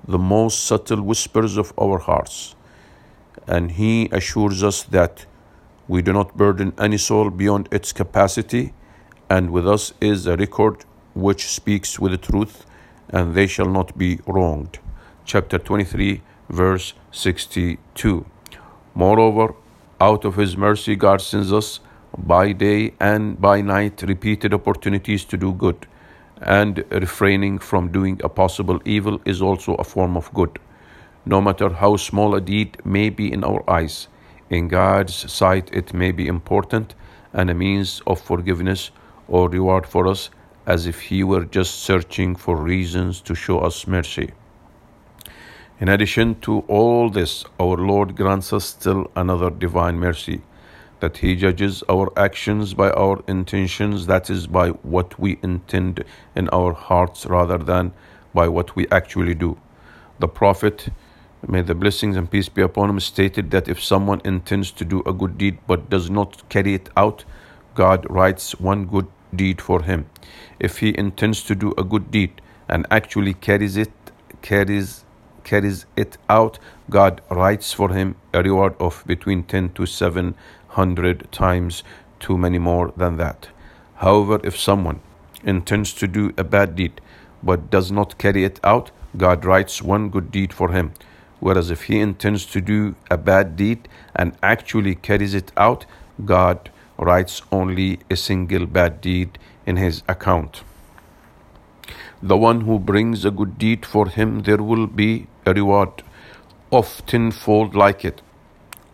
the 0.08 0.18
most 0.18 0.64
subtle 0.64 1.02
whispers 1.02 1.58
of 1.58 1.74
our 1.80 2.00
hearts. 2.00 2.56
And 3.48 3.72
He 3.72 4.10
assures 4.12 4.64
us 4.64 4.84
that 4.84 5.26
we 5.88 6.02
do 6.02 6.14
not 6.14 6.38
burden 6.38 6.74
any 6.78 6.98
soul 6.98 7.30
beyond 7.30 7.68
its 7.72 7.92
capacity, 7.92 8.74
and 9.30 9.52
with 9.52 9.68
us 9.68 9.94
is 10.00 10.28
a 10.28 10.38
record 10.38 10.86
which 11.14 11.48
speaks 11.48 12.00
with 12.00 12.12
the 12.12 12.18
truth, 12.18 12.66
and 13.10 13.36
they 13.36 13.48
shall 13.48 13.70
not 13.70 13.98
be 13.98 14.20
wronged. 14.26 14.80
Chapter 15.26 15.58
23, 15.58 16.22
verse 16.50 16.94
62. 17.12 18.26
Moreover, 18.94 19.56
out 20.00 20.26
of 20.26 20.36
His 20.36 20.56
mercy, 20.58 20.96
God 20.96 21.22
sends 21.22 21.52
us 21.52 21.80
by 22.18 22.52
day 22.52 22.94
and 23.00 23.40
by 23.40 23.62
night 23.62 24.02
repeated 24.02 24.54
opportunities 24.54 25.24
to 25.26 25.38
do 25.38 25.54
good, 25.54 25.88
and 26.42 26.84
refraining 26.92 27.60
from 27.60 27.92
doing 27.92 28.20
a 28.24 28.30
possible 28.30 28.82
evil 28.84 29.22
is 29.26 29.42
also 29.42 29.76
a 29.76 29.84
form 29.84 30.18
of 30.18 30.34
good. 30.34 30.60
No 31.26 31.40
matter 31.40 31.70
how 31.70 31.96
small 31.98 32.36
a 32.36 32.42
deed 32.42 32.78
may 32.84 33.10
be 33.10 33.32
in 33.32 33.44
our 33.44 33.64
eyes, 33.70 34.08
in 34.50 34.68
God's 34.68 35.32
sight 35.32 35.70
it 35.72 35.94
may 35.94 36.12
be 36.12 36.28
important 36.28 36.96
and 37.32 37.50
a 37.50 37.54
means 37.54 38.02
of 38.06 38.20
forgiveness 38.20 38.92
or 39.28 39.50
reward 39.50 39.86
for 39.86 40.08
us 40.08 40.30
as 40.66 40.86
if 40.88 41.02
He 41.02 41.24
were 41.24 41.46
just 41.46 41.84
searching 41.84 42.36
for 42.36 42.56
reasons 42.58 43.22
to 43.22 43.36
show 43.36 43.60
us 43.60 43.88
mercy. 43.88 44.32
In 45.80 45.90
addition 45.90 46.40
to 46.42 46.60
all 46.68 47.10
this, 47.10 47.46
our 47.60 47.78
Lord 47.78 48.16
grants 48.16 48.52
us 48.54 48.66
still 48.66 49.10
another 49.16 49.50
divine 49.50 49.98
mercy 49.98 50.42
that 51.02 51.18
He 51.18 51.36
judges 51.36 51.84
our 51.90 52.12
actions 52.18 52.74
by 52.74 52.90
our 52.92 53.22
intentions, 53.28 54.08
that 54.08 54.30
is, 54.30 54.48
by 54.48 54.70
what 54.70 55.20
we 55.20 55.38
intend 55.44 56.04
in 56.36 56.48
our 56.50 56.74
hearts 56.74 57.26
rather 57.26 57.58
than 57.58 57.92
by 58.34 58.48
what 58.48 58.76
we 58.76 58.88
actually 58.90 59.36
do. 59.36 59.58
The 60.20 60.28
Prophet, 60.28 60.90
may 61.48 61.62
the 61.62 61.76
blessings 61.76 62.16
and 62.16 62.30
peace 62.30 62.48
be 62.48 62.62
upon 62.62 62.90
him, 62.90 63.00
stated 63.00 63.52
that 63.52 63.68
if 63.68 63.84
someone 63.84 64.22
intends 64.24 64.72
to 64.72 64.86
do 64.86 65.02
a 65.06 65.14
good 65.14 65.38
deed 65.38 65.58
but 65.68 65.90
does 65.90 66.10
not 66.10 66.48
carry 66.50 66.76
it 66.76 66.90
out, 66.96 67.26
God 67.76 68.06
writes 68.10 68.60
one 68.60 68.86
good 68.86 69.08
deed 69.36 69.62
for 69.62 69.82
him. 69.82 70.10
If 70.60 70.78
he 70.80 70.98
intends 70.98 71.44
to 71.46 71.56
do 71.56 71.74
a 71.78 71.84
good 71.84 72.12
deed 72.12 72.42
and 72.70 72.86
actually 72.92 73.34
carries 73.34 73.78
it, 73.78 73.92
carries 74.42 75.04
carries 75.44 75.86
it 75.96 76.18
out, 76.30 76.60
God 76.90 77.22
writes 77.30 77.74
for 77.74 77.90
him 77.90 78.16
a 78.34 78.44
reward 78.44 78.76
of 78.80 79.04
between 79.08 79.44
10 79.44 79.70
to 79.74 79.86
700 80.72 81.32
times 81.32 81.84
too 82.20 82.38
many 82.38 82.60
more 82.60 82.94
than 82.96 83.18
that. 83.18 83.50
However, 83.96 84.40
if 84.44 84.58
someone 84.58 85.02
intends 85.44 85.94
to 85.94 86.08
do 86.08 86.34
a 86.38 86.44
bad 86.44 86.76
deed 86.76 87.02
but 87.44 87.70
does 87.70 87.92
not 87.92 88.18
carry 88.18 88.44
it 88.46 88.60
out, 88.64 88.92
God 89.18 89.44
writes 89.44 89.82
one 89.82 90.10
good 90.10 90.32
deed 90.32 90.54
for 90.54 90.72
him. 90.72 90.94
Whereas 91.40 91.72
if 91.72 91.84
he 91.84 92.00
intends 92.00 92.46
to 92.48 92.62
do 92.62 92.96
a 93.10 93.18
bad 93.18 93.56
deed 93.56 93.88
and 94.16 94.38
actually 94.42 94.96
carries 94.96 95.34
it 95.34 95.52
out, 95.58 95.86
God 96.24 96.70
writes 96.98 97.42
only 97.52 98.00
a 98.10 98.16
single 98.16 98.66
bad 98.68 99.02
deed 99.02 99.40
in 99.66 99.76
his 99.76 100.04
account. 100.08 100.64
The 102.22 102.38
one 102.38 102.62
who 102.62 102.78
brings 102.78 103.26
a 103.26 103.32
good 103.32 103.58
deed 103.58 103.86
for 103.86 104.08
him, 104.08 104.44
there 104.44 104.62
will 104.62 104.86
be 104.86 105.28
a 105.46 105.54
reward 105.54 106.04
of 106.72 107.04
tenfold 107.08 107.76
like 107.76 108.06
it, 108.06 108.22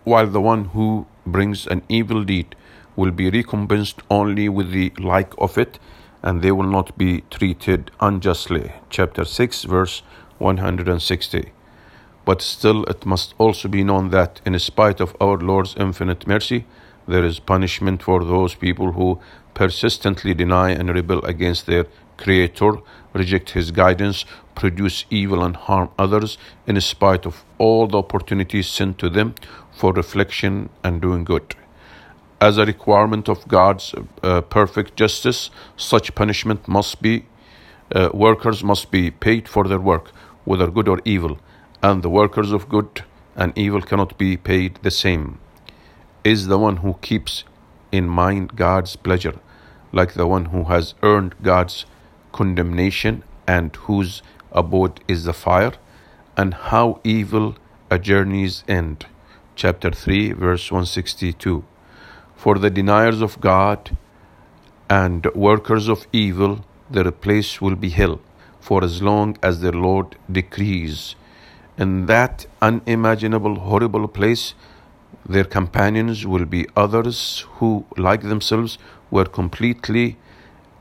while 0.05 0.27
the 0.27 0.41
one 0.41 0.65
who 0.65 1.05
brings 1.31 1.67
an 1.67 1.83
evil 1.89 2.23
deed 2.23 2.55
will 2.95 3.11
be 3.11 3.29
recompensed 3.29 4.01
only 4.09 4.49
with 4.49 4.71
the 4.71 4.91
like 4.97 5.33
of 5.37 5.57
it, 5.57 5.79
and 6.23 6.41
they 6.41 6.51
will 6.51 6.67
not 6.69 6.97
be 6.97 7.21
treated 7.29 7.91
unjustly. 7.99 8.73
Chapter 8.89 9.23
6, 9.23 9.63
verse 9.63 10.01
160. 10.39 11.51
But 12.25 12.41
still, 12.41 12.83
it 12.85 13.05
must 13.05 13.33
also 13.37 13.69
be 13.69 13.83
known 13.83 14.09
that, 14.09 14.41
in 14.45 14.57
spite 14.59 14.99
of 14.99 15.15
our 15.21 15.37
Lord's 15.37 15.75
infinite 15.77 16.27
mercy, 16.27 16.65
there 17.07 17.23
is 17.23 17.39
punishment 17.39 18.03
for 18.03 18.23
those 18.23 18.55
people 18.55 18.91
who 18.93 19.19
persistently 19.53 20.33
deny 20.33 20.71
and 20.71 20.89
rebel 20.93 21.23
against 21.23 21.65
their 21.67 21.85
Creator, 22.17 22.79
reject 23.13 23.51
His 23.51 23.71
guidance, 23.71 24.25
produce 24.55 25.05
evil 25.09 25.43
and 25.43 25.55
harm 25.55 25.89
others 25.99 26.37
in 26.65 26.81
spite 26.81 27.25
of 27.27 27.45
all 27.59 27.87
the 27.87 27.99
opportunities 27.99 28.67
sent 28.67 28.97
to 28.97 29.09
them 29.09 29.35
for 29.77 29.93
reflection 29.93 30.69
and 30.83 31.01
doing 31.01 31.23
good. 31.23 31.55
as 32.39 32.57
a 32.57 32.65
requirement 32.65 33.27
of 33.27 33.47
God's 33.47 33.95
uh, 34.21 34.41
perfect 34.41 34.95
justice, 34.95 35.49
such 35.75 36.13
punishment 36.13 36.67
must 36.67 37.01
be, 37.01 37.25
uh, 37.95 38.09
workers 38.13 38.63
must 38.63 38.91
be 38.91 39.09
paid 39.09 39.47
for 39.47 39.67
their 39.67 39.79
work, 39.79 40.11
whether 40.45 40.69
good 40.69 40.87
or 40.87 41.01
evil, 41.03 41.39
and 41.81 42.03
the 42.03 42.09
workers 42.09 42.51
of 42.51 42.69
good 42.69 43.03
and 43.35 43.57
evil 43.57 43.81
cannot 43.81 44.17
be 44.17 44.37
paid 44.37 44.75
the 44.83 44.91
same. 44.91 45.39
Is 46.23 46.47
the 46.47 46.59
one 46.59 46.77
who 46.77 46.95
keeps 47.01 47.43
in 47.91 48.07
mind 48.07 48.55
God's 48.55 48.95
pleasure, 48.95 49.39
like 49.91 50.13
the 50.13 50.27
one 50.27 50.45
who 50.45 50.65
has 50.65 50.93
earned 51.01 51.35
God's 51.41 51.85
condemnation 52.31 53.23
and 53.47 53.75
whose 53.75 54.21
abode 54.51 54.99
is 55.07 55.23
the 55.23 55.33
fire, 55.33 55.73
and 56.35 56.53
how 56.53 56.99
evil 57.03 57.55
a 57.89 57.97
journey's 57.97 58.63
end. 58.67 59.05
Chapter 59.57 59.89
3, 59.89 60.33
verse 60.33 60.71
162. 60.71 61.63
For 62.35 62.59
the 62.59 62.69
deniers 62.69 63.23
of 63.23 63.41
God 63.41 63.97
and 64.87 65.25
workers 65.33 65.87
of 65.87 66.05
evil, 66.13 66.63
their 66.91 67.09
place 67.09 67.59
will 67.59 67.75
be 67.75 67.89
hell, 67.89 68.19
for 68.59 68.83
as 68.83 69.01
long 69.01 69.35
as 69.41 69.61
their 69.61 69.71
Lord 69.71 70.15
decrees. 70.31 71.15
In 71.75 72.05
that 72.05 72.45
unimaginable, 72.61 73.55
horrible 73.55 74.07
place, 74.07 74.53
their 75.27 75.43
companions 75.43 76.27
will 76.27 76.45
be 76.45 76.67
others 76.75 77.43
who, 77.53 77.83
like 77.97 78.21
themselves, 78.21 78.77
were 79.09 79.25
completely 79.25 80.17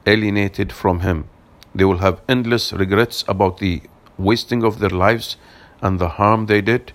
alienated 0.06 0.70
from 0.70 1.00
Him. 1.00 1.30
They 1.74 1.86
will 1.86 2.04
have 2.04 2.20
endless 2.28 2.74
regrets 2.74 3.24
about 3.26 3.56
the 3.56 3.80
wasting 4.18 4.62
of 4.62 4.80
their 4.80 4.90
lives 4.90 5.38
and 5.80 5.98
the 5.98 6.10
harm 6.20 6.44
they 6.44 6.60
did, 6.60 6.92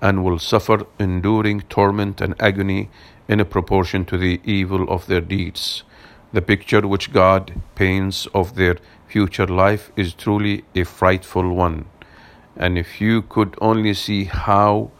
and 0.00 0.24
will 0.24 0.38
suffer 0.38 0.86
enduring 0.98 1.62
torment 1.62 2.20
and 2.20 2.34
agony 2.40 2.90
in 3.28 3.40
a 3.40 3.44
proportion 3.44 4.04
to 4.06 4.16
the 4.16 4.40
evil 4.44 4.88
of 4.88 5.06
their 5.06 5.20
deeds. 5.20 5.82
The 6.32 6.42
picture 6.42 6.86
which 6.86 7.12
God 7.12 7.60
paints 7.74 8.26
of 8.34 8.54
their 8.54 8.76
future 9.06 9.46
life 9.46 9.90
is 9.96 10.14
truly 10.14 10.64
a 10.74 10.84
frightful 10.84 11.54
one. 11.54 11.86
And 12.56 12.76
if 12.76 13.00
you 13.00 13.22
could 13.22 13.56
only 13.60 13.94
see 13.94 14.24
how, 14.24 14.90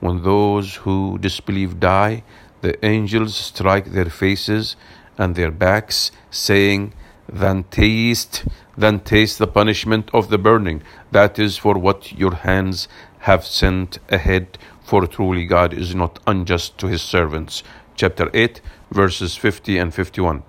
when 0.00 0.22
those 0.22 0.76
who 0.76 1.18
disbelieve 1.18 1.80
die, 1.80 2.22
the 2.60 2.82
angels 2.84 3.34
strike 3.34 3.92
their 3.92 4.10
faces 4.10 4.76
and 5.18 5.34
their 5.34 5.50
backs, 5.50 6.10
saying, 6.30 6.94
Then 7.28 7.64
taste, 7.64 8.44
then 8.76 9.00
taste 9.00 9.38
the 9.38 9.46
punishment 9.46 10.08
of 10.14 10.30
the 10.30 10.38
burning. 10.38 10.82
That 11.10 11.38
is 11.38 11.58
for 11.58 11.74
what 11.78 12.12
your 12.12 12.34
hands 12.34 12.88
have 13.28 13.44
sent 13.44 13.98
ahead 14.08 14.56
for 14.82 15.06
truly 15.06 15.44
God 15.44 15.74
is 15.74 15.94
not 15.94 16.18
unjust 16.26 16.78
to 16.78 16.86
his 16.86 17.02
servants. 17.02 17.62
Chapter 17.94 18.30
8, 18.32 18.62
verses 18.90 19.36
50 19.36 19.76
and 19.76 19.92
51. 19.92 20.42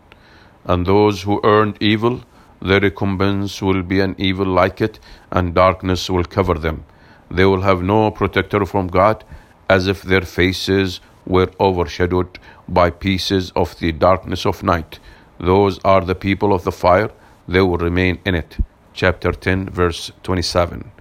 And 0.63 0.85
those 0.85 1.23
who 1.23 1.41
earned 1.43 1.75
evil, 1.81 2.21
their 2.61 2.79
recompense 2.79 3.61
will 3.61 3.83
be 3.83 3.99
an 3.99 4.15
evil 4.17 4.45
like 4.45 4.79
it, 4.79 4.97
and 5.29 5.53
darkness 5.53 6.09
will 6.09 6.23
cover 6.23 6.53
them. 6.53 6.85
They 7.29 7.43
will 7.43 7.63
have 7.63 7.81
no 7.83 8.11
protector 8.11 8.65
from 8.65 8.87
God, 8.87 9.25
as 9.69 9.87
if 9.87 10.01
their 10.01 10.21
faces 10.21 11.01
were 11.25 11.51
overshadowed 11.59 12.39
by 12.67 12.91
pieces 12.91 13.51
of 13.57 13.77
the 13.79 13.91
darkness 13.91 14.45
of 14.45 14.63
night. 14.63 14.99
Those 15.37 15.79
are 15.83 16.05
the 16.05 16.15
people 16.15 16.53
of 16.53 16.63
the 16.63 16.71
fire, 16.71 17.11
they 17.45 17.61
will 17.61 17.77
remain 17.89 18.19
in 18.25 18.35
it. 18.35 18.57
Chapter 18.93 19.33
10, 19.33 19.69
verse 19.69 20.13
27. 20.23 20.91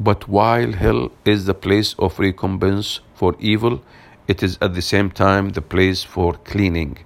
But 0.00 0.28
while 0.28 0.72
hell 0.72 1.12
is 1.24 1.46
the 1.46 1.54
place 1.54 1.94
of 2.00 2.18
recompense 2.18 3.00
for 3.14 3.36
evil, 3.38 3.80
it 4.26 4.42
is 4.42 4.58
at 4.60 4.74
the 4.74 4.82
same 4.82 5.10
time 5.10 5.50
the 5.50 5.62
place 5.62 6.02
for 6.02 6.32
cleaning. 6.32 6.98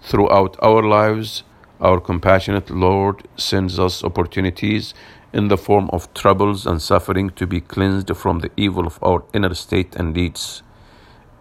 Throughout 0.00 0.56
our 0.60 0.82
lives, 0.82 1.44
our 1.80 2.00
compassionate 2.00 2.68
Lord 2.68 3.28
sends 3.36 3.78
us 3.78 4.02
opportunities 4.02 4.92
in 5.32 5.48
the 5.48 5.56
form 5.56 5.88
of 5.92 6.12
troubles 6.14 6.66
and 6.66 6.82
suffering 6.82 7.30
to 7.30 7.46
be 7.46 7.60
cleansed 7.60 8.14
from 8.16 8.40
the 8.40 8.50
evil 8.56 8.86
of 8.86 8.98
our 9.02 9.22
inner 9.32 9.54
state 9.54 9.94
and 9.94 10.12
deeds. 10.12 10.62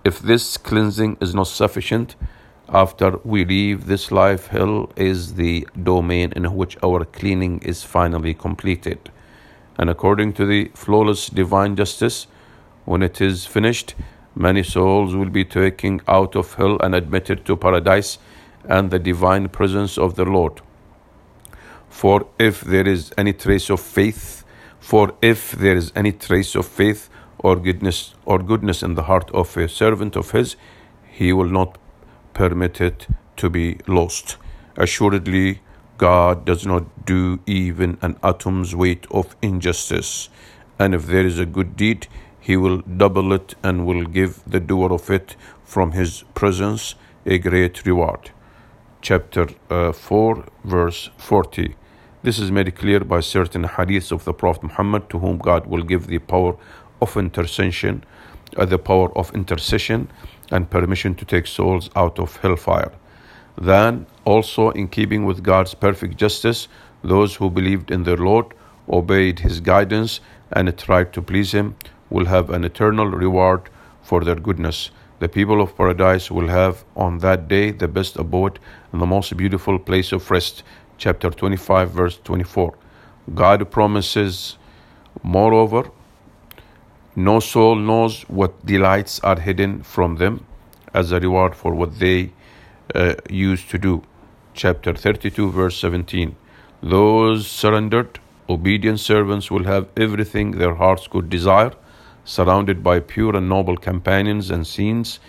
If 0.06 0.20
this 0.20 0.56
cleansing 0.58 1.18
is 1.20 1.34
not 1.34 1.48
sufficient, 1.48 2.16
after 2.70 3.18
we 3.24 3.44
leave 3.44 3.88
this 3.88 4.12
life, 4.12 4.48
hell 4.48 4.92
is 4.96 5.34
the 5.34 5.68
domain 5.82 6.32
in 6.36 6.56
which 6.56 6.78
our 6.84 7.06
cleaning 7.06 7.60
is 7.64 7.84
finally 7.84 8.34
completed 8.36 9.12
and 9.82 9.90
according 9.90 10.32
to 10.32 10.46
the 10.46 10.72
flawless 10.76 11.28
divine 11.28 11.76
justice, 11.76 12.28
when 12.86 13.02
it 13.02 13.20
is 13.20 13.48
finished, 13.48 13.96
many 14.36 14.62
souls 14.62 15.16
will 15.16 15.32
be 15.32 15.44
taken 15.44 16.00
out 16.08 16.36
of 16.36 16.54
hell 16.54 16.78
and 16.82 16.94
admitted 16.94 17.44
to 17.46 17.58
paradise 17.58 18.20
and 18.70 18.92
the 18.92 19.00
divine 19.00 19.50
presence 19.50 19.98
of 19.98 20.16
the 20.16 20.24
Lord. 20.24 20.62
For 21.90 22.28
if 22.38 22.62
there 22.62 22.88
is 22.88 23.12
any 23.18 23.34
trace 23.34 23.72
of 23.72 23.80
faith, 23.80 24.46
for 24.80 25.16
if 25.20 25.52
there 25.54 25.76
is 25.76 25.92
any 25.96 26.12
trace 26.12 26.54
of 26.54 26.68
faith 26.68 27.10
or 27.40 27.56
goodness 27.56 28.14
or 28.24 28.38
goodness 28.38 28.84
in 28.84 28.94
the 28.94 29.04
heart 29.04 29.32
of 29.32 29.58
a 29.58 29.68
servant 29.68 30.16
of 30.16 30.30
his, 30.30 30.56
he 31.10 31.34
will 31.34 31.50
not 31.50 31.80
permit 32.36 32.80
it 32.80 33.08
to 33.38 33.50
be 33.50 33.80
lost. 33.88 34.38
Assuredly, 34.78 35.62
God 36.02 36.46
does 36.46 36.66
not 36.66 37.06
do 37.06 37.40
even 37.46 38.00
an 38.02 38.18
atom's 38.24 38.76
weight 38.76 39.06
of 39.12 39.36
injustice. 39.40 40.30
And 40.80 40.96
if 40.96 41.06
there 41.06 41.28
is 41.28 41.38
a 41.38 41.46
good 41.46 41.76
deed, 41.76 42.08
he 42.40 42.58
will 42.58 42.80
double 42.80 43.32
it 43.34 43.54
and 43.62 43.86
will 43.86 44.06
give 44.06 44.42
the 44.48 44.60
doer 44.60 44.92
of 44.92 45.12
it 45.12 45.36
from 45.64 45.92
his 45.92 46.24
presence 46.34 46.96
a 47.28 47.38
great 47.38 47.86
reward. 47.86 48.32
Chapter 49.04 49.50
uh, 49.70 49.92
4, 49.92 50.44
verse 50.64 51.12
40. 51.18 51.76
This 52.24 52.40
is 52.40 52.50
made 52.50 52.76
clear 52.76 53.02
by 53.02 53.20
certain 53.20 53.66
hadiths 53.66 54.12
of 54.12 54.26
the 54.26 54.34
Prophet 54.34 54.64
Muhammad, 54.64 55.08
to 55.12 55.20
whom 55.20 55.38
God 55.38 55.68
will 55.68 55.84
give 55.84 56.08
the 56.08 56.18
power 56.18 56.58
of 57.00 57.16
intercession, 57.16 58.04
uh, 58.58 58.66
the 58.66 58.80
power 58.80 59.16
of 59.16 59.32
intercession, 59.36 60.10
and 60.50 60.68
permission 60.68 61.14
to 61.14 61.26
take 61.26 61.46
souls 61.46 61.92
out 61.96 62.18
of 62.18 62.38
hellfire. 62.38 62.92
Then, 63.58 64.06
also 64.26 64.70
in 64.72 64.88
keeping 64.88 65.26
with 65.26 65.44
God's 65.44 65.74
perfect 65.74 66.18
justice, 66.18 66.68
those 67.04 67.36
who 67.36 67.50
believed 67.50 67.92
in 67.92 68.04
their 68.04 68.18
Lord, 68.18 68.54
obeyed 68.90 69.40
His 69.40 69.60
guidance, 69.60 70.20
and 70.52 70.78
tried 70.78 71.14
to 71.14 71.22
please 71.22 71.52
Him 71.52 71.76
will 72.10 72.26
have 72.26 72.50
an 72.50 72.64
eternal 72.64 73.08
reward 73.08 73.70
for 74.02 74.24
their 74.24 74.36
goodness. 74.36 74.92
The 75.20 75.30
people 75.30 75.62
of 75.62 75.78
paradise 75.78 76.32
will 76.32 76.48
have 76.48 76.84
on 76.96 77.20
that 77.20 77.48
day 77.48 77.72
the 77.72 77.88
best 77.88 78.18
abode 78.18 78.60
and 78.92 79.02
the 79.02 79.06
most 79.06 79.36
beautiful 79.38 79.78
place 79.80 80.12
of 80.12 80.30
rest. 80.32 80.64
Chapter 80.98 81.30
25, 81.30 81.92
verse 81.92 82.20
24. 82.24 82.76
God 83.34 83.70
promises, 83.72 84.58
moreover, 85.24 85.90
no 87.16 87.40
soul 87.40 87.76
knows 87.76 88.24
what 88.24 88.66
delights 88.66 89.20
are 89.20 89.40
hidden 89.40 89.84
from 89.84 90.16
them 90.16 90.46
as 90.94 91.12
a 91.12 91.20
reward 91.20 91.56
for 91.56 91.74
what 91.74 92.00
they 92.00 92.32
uh, 92.96 93.16
used 93.30 93.70
to 93.70 93.78
do. 93.78 94.04
Chapter 94.54 94.94
32, 94.94 95.52
verse 95.52 95.78
17. 95.78 96.36
Those 96.84 97.48
surrendered, 97.48 98.20
obedient 98.50 99.00
servants 99.00 99.50
will 99.50 99.64
have 99.64 99.88
everything 99.96 100.52
their 100.52 100.76
hearts 100.76 101.08
could 101.08 101.30
desire, 101.30 101.72
surrounded 102.26 102.84
by 102.84 103.00
pure 103.00 103.36
and 103.36 103.48
noble 103.48 103.78
companions 103.78 104.50
and 104.50 104.68
scenes, 104.68 105.20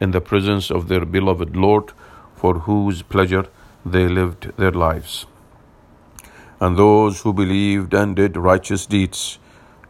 in 0.00 0.10
the 0.10 0.20
presence 0.20 0.70
of 0.70 0.88
their 0.88 1.04
beloved 1.04 1.56
Lord, 1.56 1.92
for 2.34 2.60
whose 2.60 3.02
pleasure 3.02 3.46
they 3.84 4.08
lived 4.08 4.52
their 4.56 4.72
lives. 4.72 5.26
And 6.60 6.76
those 6.76 7.20
who 7.22 7.32
believed 7.32 7.94
and 7.94 8.16
did 8.16 8.36
righteous 8.36 8.86
deeds, 8.86 9.38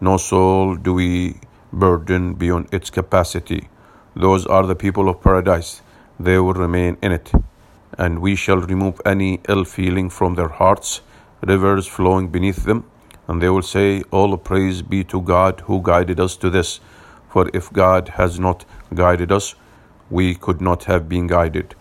no 0.00 0.16
soul 0.16 0.76
do 0.76 0.94
we 0.94 1.40
burden 1.72 2.34
beyond 2.34 2.68
its 2.72 2.90
capacity. 2.90 3.68
Those 4.14 4.46
are 4.46 4.66
the 4.66 4.76
people 4.76 5.08
of 5.08 5.20
paradise 5.20 5.82
they 6.18 6.38
will 6.38 6.54
remain 6.54 6.96
in 7.02 7.12
it. 7.12 7.32
And 7.98 8.20
we 8.20 8.36
shall 8.36 8.58
remove 8.58 9.00
any 9.04 9.40
ill 9.48 9.64
feeling 9.64 10.10
from 10.10 10.34
their 10.34 10.48
hearts, 10.48 11.00
rivers 11.42 11.86
flowing 11.86 12.28
beneath 12.28 12.64
them. 12.64 12.84
And 13.28 13.42
they 13.42 13.48
will 13.48 13.62
say, 13.62 14.02
All 14.10 14.36
praise 14.36 14.82
be 14.82 15.04
to 15.04 15.20
God 15.20 15.60
who 15.66 15.82
guided 15.82 16.20
us 16.20 16.36
to 16.36 16.50
this. 16.50 16.80
For 17.28 17.50
if 17.52 17.72
God 17.72 18.08
has 18.10 18.38
not 18.38 18.64
guided 18.94 19.32
us, 19.32 19.54
we 20.10 20.34
could 20.34 20.60
not 20.60 20.84
have 20.84 21.08
been 21.08 21.26
guided. 21.26 21.74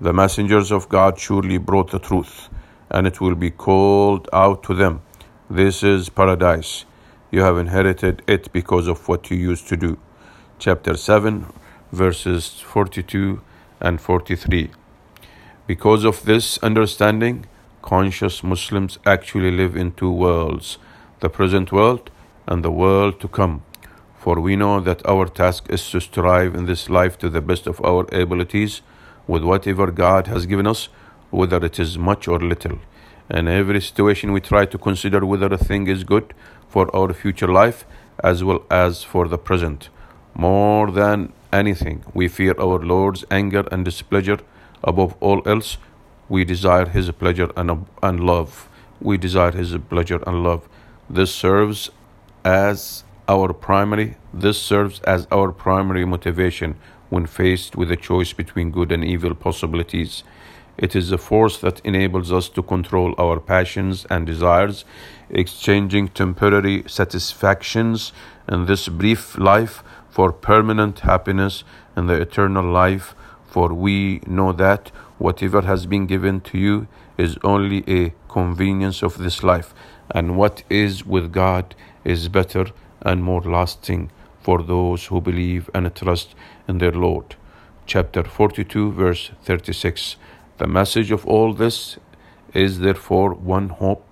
The 0.00 0.12
messengers 0.12 0.70
of 0.70 0.88
God 0.88 1.18
surely 1.18 1.58
brought 1.58 1.90
the 1.90 1.98
truth, 1.98 2.48
and 2.90 3.06
it 3.06 3.20
will 3.20 3.34
be 3.34 3.50
called 3.50 4.28
out 4.32 4.62
to 4.64 4.74
them. 4.74 5.02
This 5.50 5.82
is 5.82 6.08
paradise. 6.08 6.84
You 7.30 7.42
have 7.42 7.58
inherited 7.58 8.22
it 8.26 8.52
because 8.52 8.86
of 8.86 9.08
what 9.08 9.30
you 9.30 9.36
used 9.36 9.68
to 9.68 9.76
do. 9.76 9.98
Chapter 10.58 10.96
7, 10.96 11.46
verses 11.92 12.60
42 12.60 13.40
and 13.80 14.00
43. 14.00 14.70
Because 15.66 16.04
of 16.04 16.24
this 16.24 16.58
understanding, 16.58 17.46
conscious 17.82 18.42
Muslims 18.42 18.98
actually 19.06 19.50
live 19.50 19.76
in 19.76 19.92
two 19.92 20.10
worlds 20.10 20.78
the 21.20 21.28
present 21.28 21.72
world 21.72 22.10
and 22.46 22.64
the 22.64 22.70
world 22.70 23.20
to 23.20 23.28
come. 23.28 23.62
For 24.18 24.40
we 24.40 24.56
know 24.56 24.80
that 24.80 25.04
our 25.06 25.26
task 25.26 25.66
is 25.68 25.90
to 25.90 26.00
strive 26.00 26.54
in 26.54 26.66
this 26.66 26.88
life 26.88 27.18
to 27.18 27.28
the 27.28 27.40
best 27.40 27.66
of 27.66 27.80
our 27.84 28.06
abilities 28.12 28.82
with 29.26 29.42
whatever 29.42 29.90
God 29.90 30.26
has 30.28 30.46
given 30.46 30.66
us, 30.66 30.88
whether 31.30 31.64
it 31.64 31.78
is 31.78 31.98
much 31.98 32.28
or 32.28 32.38
little. 32.38 32.78
In 33.30 33.48
every 33.48 33.80
situation, 33.80 34.32
we 34.32 34.40
try 34.40 34.64
to 34.64 34.78
consider 34.78 35.24
whether 35.26 35.46
a 35.46 35.58
thing 35.58 35.86
is 35.86 36.02
good 36.04 36.34
for 36.68 36.94
our 36.96 37.12
future 37.12 37.48
life 37.48 37.84
as 38.24 38.42
well 38.42 38.64
as 38.70 39.02
for 39.02 39.28
the 39.28 39.38
present. 39.38 39.90
More 40.34 40.90
than 40.90 41.32
anything, 41.52 42.04
we 42.14 42.28
fear 42.28 42.54
our 42.58 42.78
Lord's 42.78 43.24
anger 43.30 43.66
and 43.72 43.84
displeasure. 43.84 44.38
Above 44.84 45.14
all 45.20 45.42
else, 45.46 45.78
we 46.28 46.44
desire 46.44 46.86
His 46.86 47.10
pleasure 47.10 47.50
and, 47.56 47.86
and 48.02 48.20
love. 48.20 48.68
We 49.00 49.16
desire 49.16 49.52
His 49.52 49.76
pleasure 49.88 50.22
and 50.26 50.42
love. 50.42 50.68
This 51.08 51.34
serves 51.34 51.90
as 52.44 53.04
our 53.28 53.52
primary 53.52 54.16
this 54.32 54.60
serves 54.60 55.00
as 55.00 55.26
our 55.30 55.52
primary 55.52 56.04
motivation 56.04 56.76
when 57.10 57.26
faced 57.26 57.76
with 57.76 57.90
a 57.90 57.96
choice 57.96 58.32
between 58.32 58.70
good 58.70 58.92
and 58.92 59.04
evil 59.04 59.34
possibilities. 59.34 60.22
It 60.76 60.94
is 60.94 61.10
a 61.10 61.18
force 61.18 61.58
that 61.58 61.80
enables 61.80 62.30
us 62.30 62.48
to 62.50 62.62
control 62.62 63.14
our 63.18 63.40
passions 63.40 64.06
and 64.10 64.26
desires, 64.26 64.84
exchanging 65.30 66.08
temporary 66.08 66.84
satisfactions 66.86 68.12
in 68.48 68.66
this 68.66 68.88
brief 68.88 69.36
life 69.36 69.82
for 70.18 70.32
permanent 70.32 70.98
happiness 70.98 71.62
and 71.94 72.10
the 72.10 72.20
eternal 72.20 72.64
life. 72.64 73.14
For 73.46 73.72
we 73.72 74.20
know 74.26 74.50
that 74.52 74.90
whatever 75.18 75.60
has 75.60 75.86
been 75.86 76.06
given 76.08 76.40
to 76.40 76.58
you 76.58 76.88
is 77.16 77.38
only 77.44 77.84
a 77.86 78.12
convenience 78.28 79.00
of 79.04 79.18
this 79.18 79.44
life, 79.44 79.72
and 80.10 80.36
what 80.36 80.64
is 80.68 81.06
with 81.06 81.30
God 81.30 81.76
is 82.02 82.26
better 82.28 82.66
and 83.00 83.22
more 83.22 83.42
lasting 83.42 84.10
for 84.40 84.60
those 84.60 85.06
who 85.06 85.20
believe 85.20 85.70
and 85.72 85.94
trust 85.94 86.34
in 86.66 86.78
their 86.78 86.96
Lord. 87.06 87.36
Chapter 87.86 88.24
42, 88.24 88.90
verse 88.90 89.30
36. 89.44 90.16
The 90.56 90.66
message 90.66 91.12
of 91.12 91.24
all 91.26 91.54
this 91.54 91.96
is 92.54 92.80
therefore 92.80 93.34
one 93.34 93.68
hope. 93.68 94.04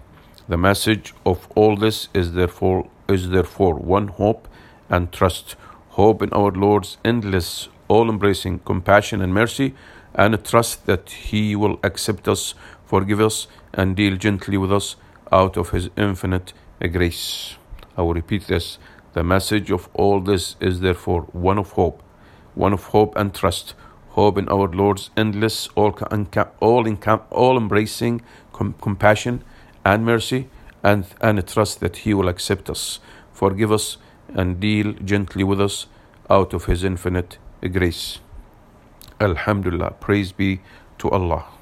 The 0.49 0.57
message 0.57 1.15
of 1.25 1.49
all 1.57 1.75
this 1.75 2.09
is 2.15 2.35
therefore 2.35 2.89
is 3.09 3.31
therefore 3.31 3.75
one 3.75 4.07
hope 4.07 4.47
and 4.89 5.11
trust. 5.13 5.57
Hope 5.97 6.21
in 6.21 6.31
our 6.35 6.51
Lord's 6.51 6.99
endless, 7.07 7.71
all 7.89 8.11
embracing 8.11 8.59
compassion 8.59 9.23
and 9.23 9.33
mercy, 9.33 9.75
and 10.15 10.45
trust 10.45 10.85
that 10.85 11.09
He 11.09 11.57
will 11.57 11.81
accept 11.83 12.29
us, 12.29 12.55
forgive 12.85 13.19
us, 13.19 13.49
and 13.73 13.97
deal 13.97 14.19
gently 14.19 14.59
with 14.59 14.71
us 14.71 14.97
out 15.33 15.57
of 15.57 15.71
His 15.71 15.89
infinite 15.97 16.53
grace. 16.93 17.57
I 17.97 18.03
will 18.03 18.13
repeat 18.13 18.47
this. 18.47 18.79
The 19.15 19.25
message 19.25 19.71
of 19.71 19.89
all 19.95 20.21
this 20.21 20.57
is 20.61 20.81
therefore 20.81 21.23
one 21.33 21.57
of 21.57 21.71
hope, 21.71 22.03
one 22.55 22.75
of 22.75 22.85
hope 22.89 23.17
and 23.17 23.35
trust. 23.35 23.73
Hope 24.11 24.37
in 24.37 24.51
our 24.51 24.69
Lord's 24.69 25.09
endless, 25.17 25.71
all, 25.77 25.99
all, 26.61 26.87
all 27.31 27.57
embracing 27.57 28.21
com- 28.53 28.75
compassion 28.83 29.43
and 29.83 30.05
mercy, 30.05 30.51
and, 30.83 31.07
and 31.23 31.49
trust 31.49 31.81
that 31.81 31.97
He 32.05 32.13
will 32.13 32.29
accept 32.29 32.69
us, 32.69 33.01
forgive 33.33 33.73
us, 33.73 33.97
and 34.35 34.61
deal 34.61 34.93
gently 34.93 35.45
with 35.45 35.61
us 35.61 35.87
out 36.29 36.53
of 36.53 36.67
His 36.67 36.85
infinite 36.85 37.39
grace. 37.73 38.19
Alhamdulillah. 39.21 39.93
Praise 40.01 40.33
be 40.33 40.61
to 40.99 41.09
Allah. 41.11 41.56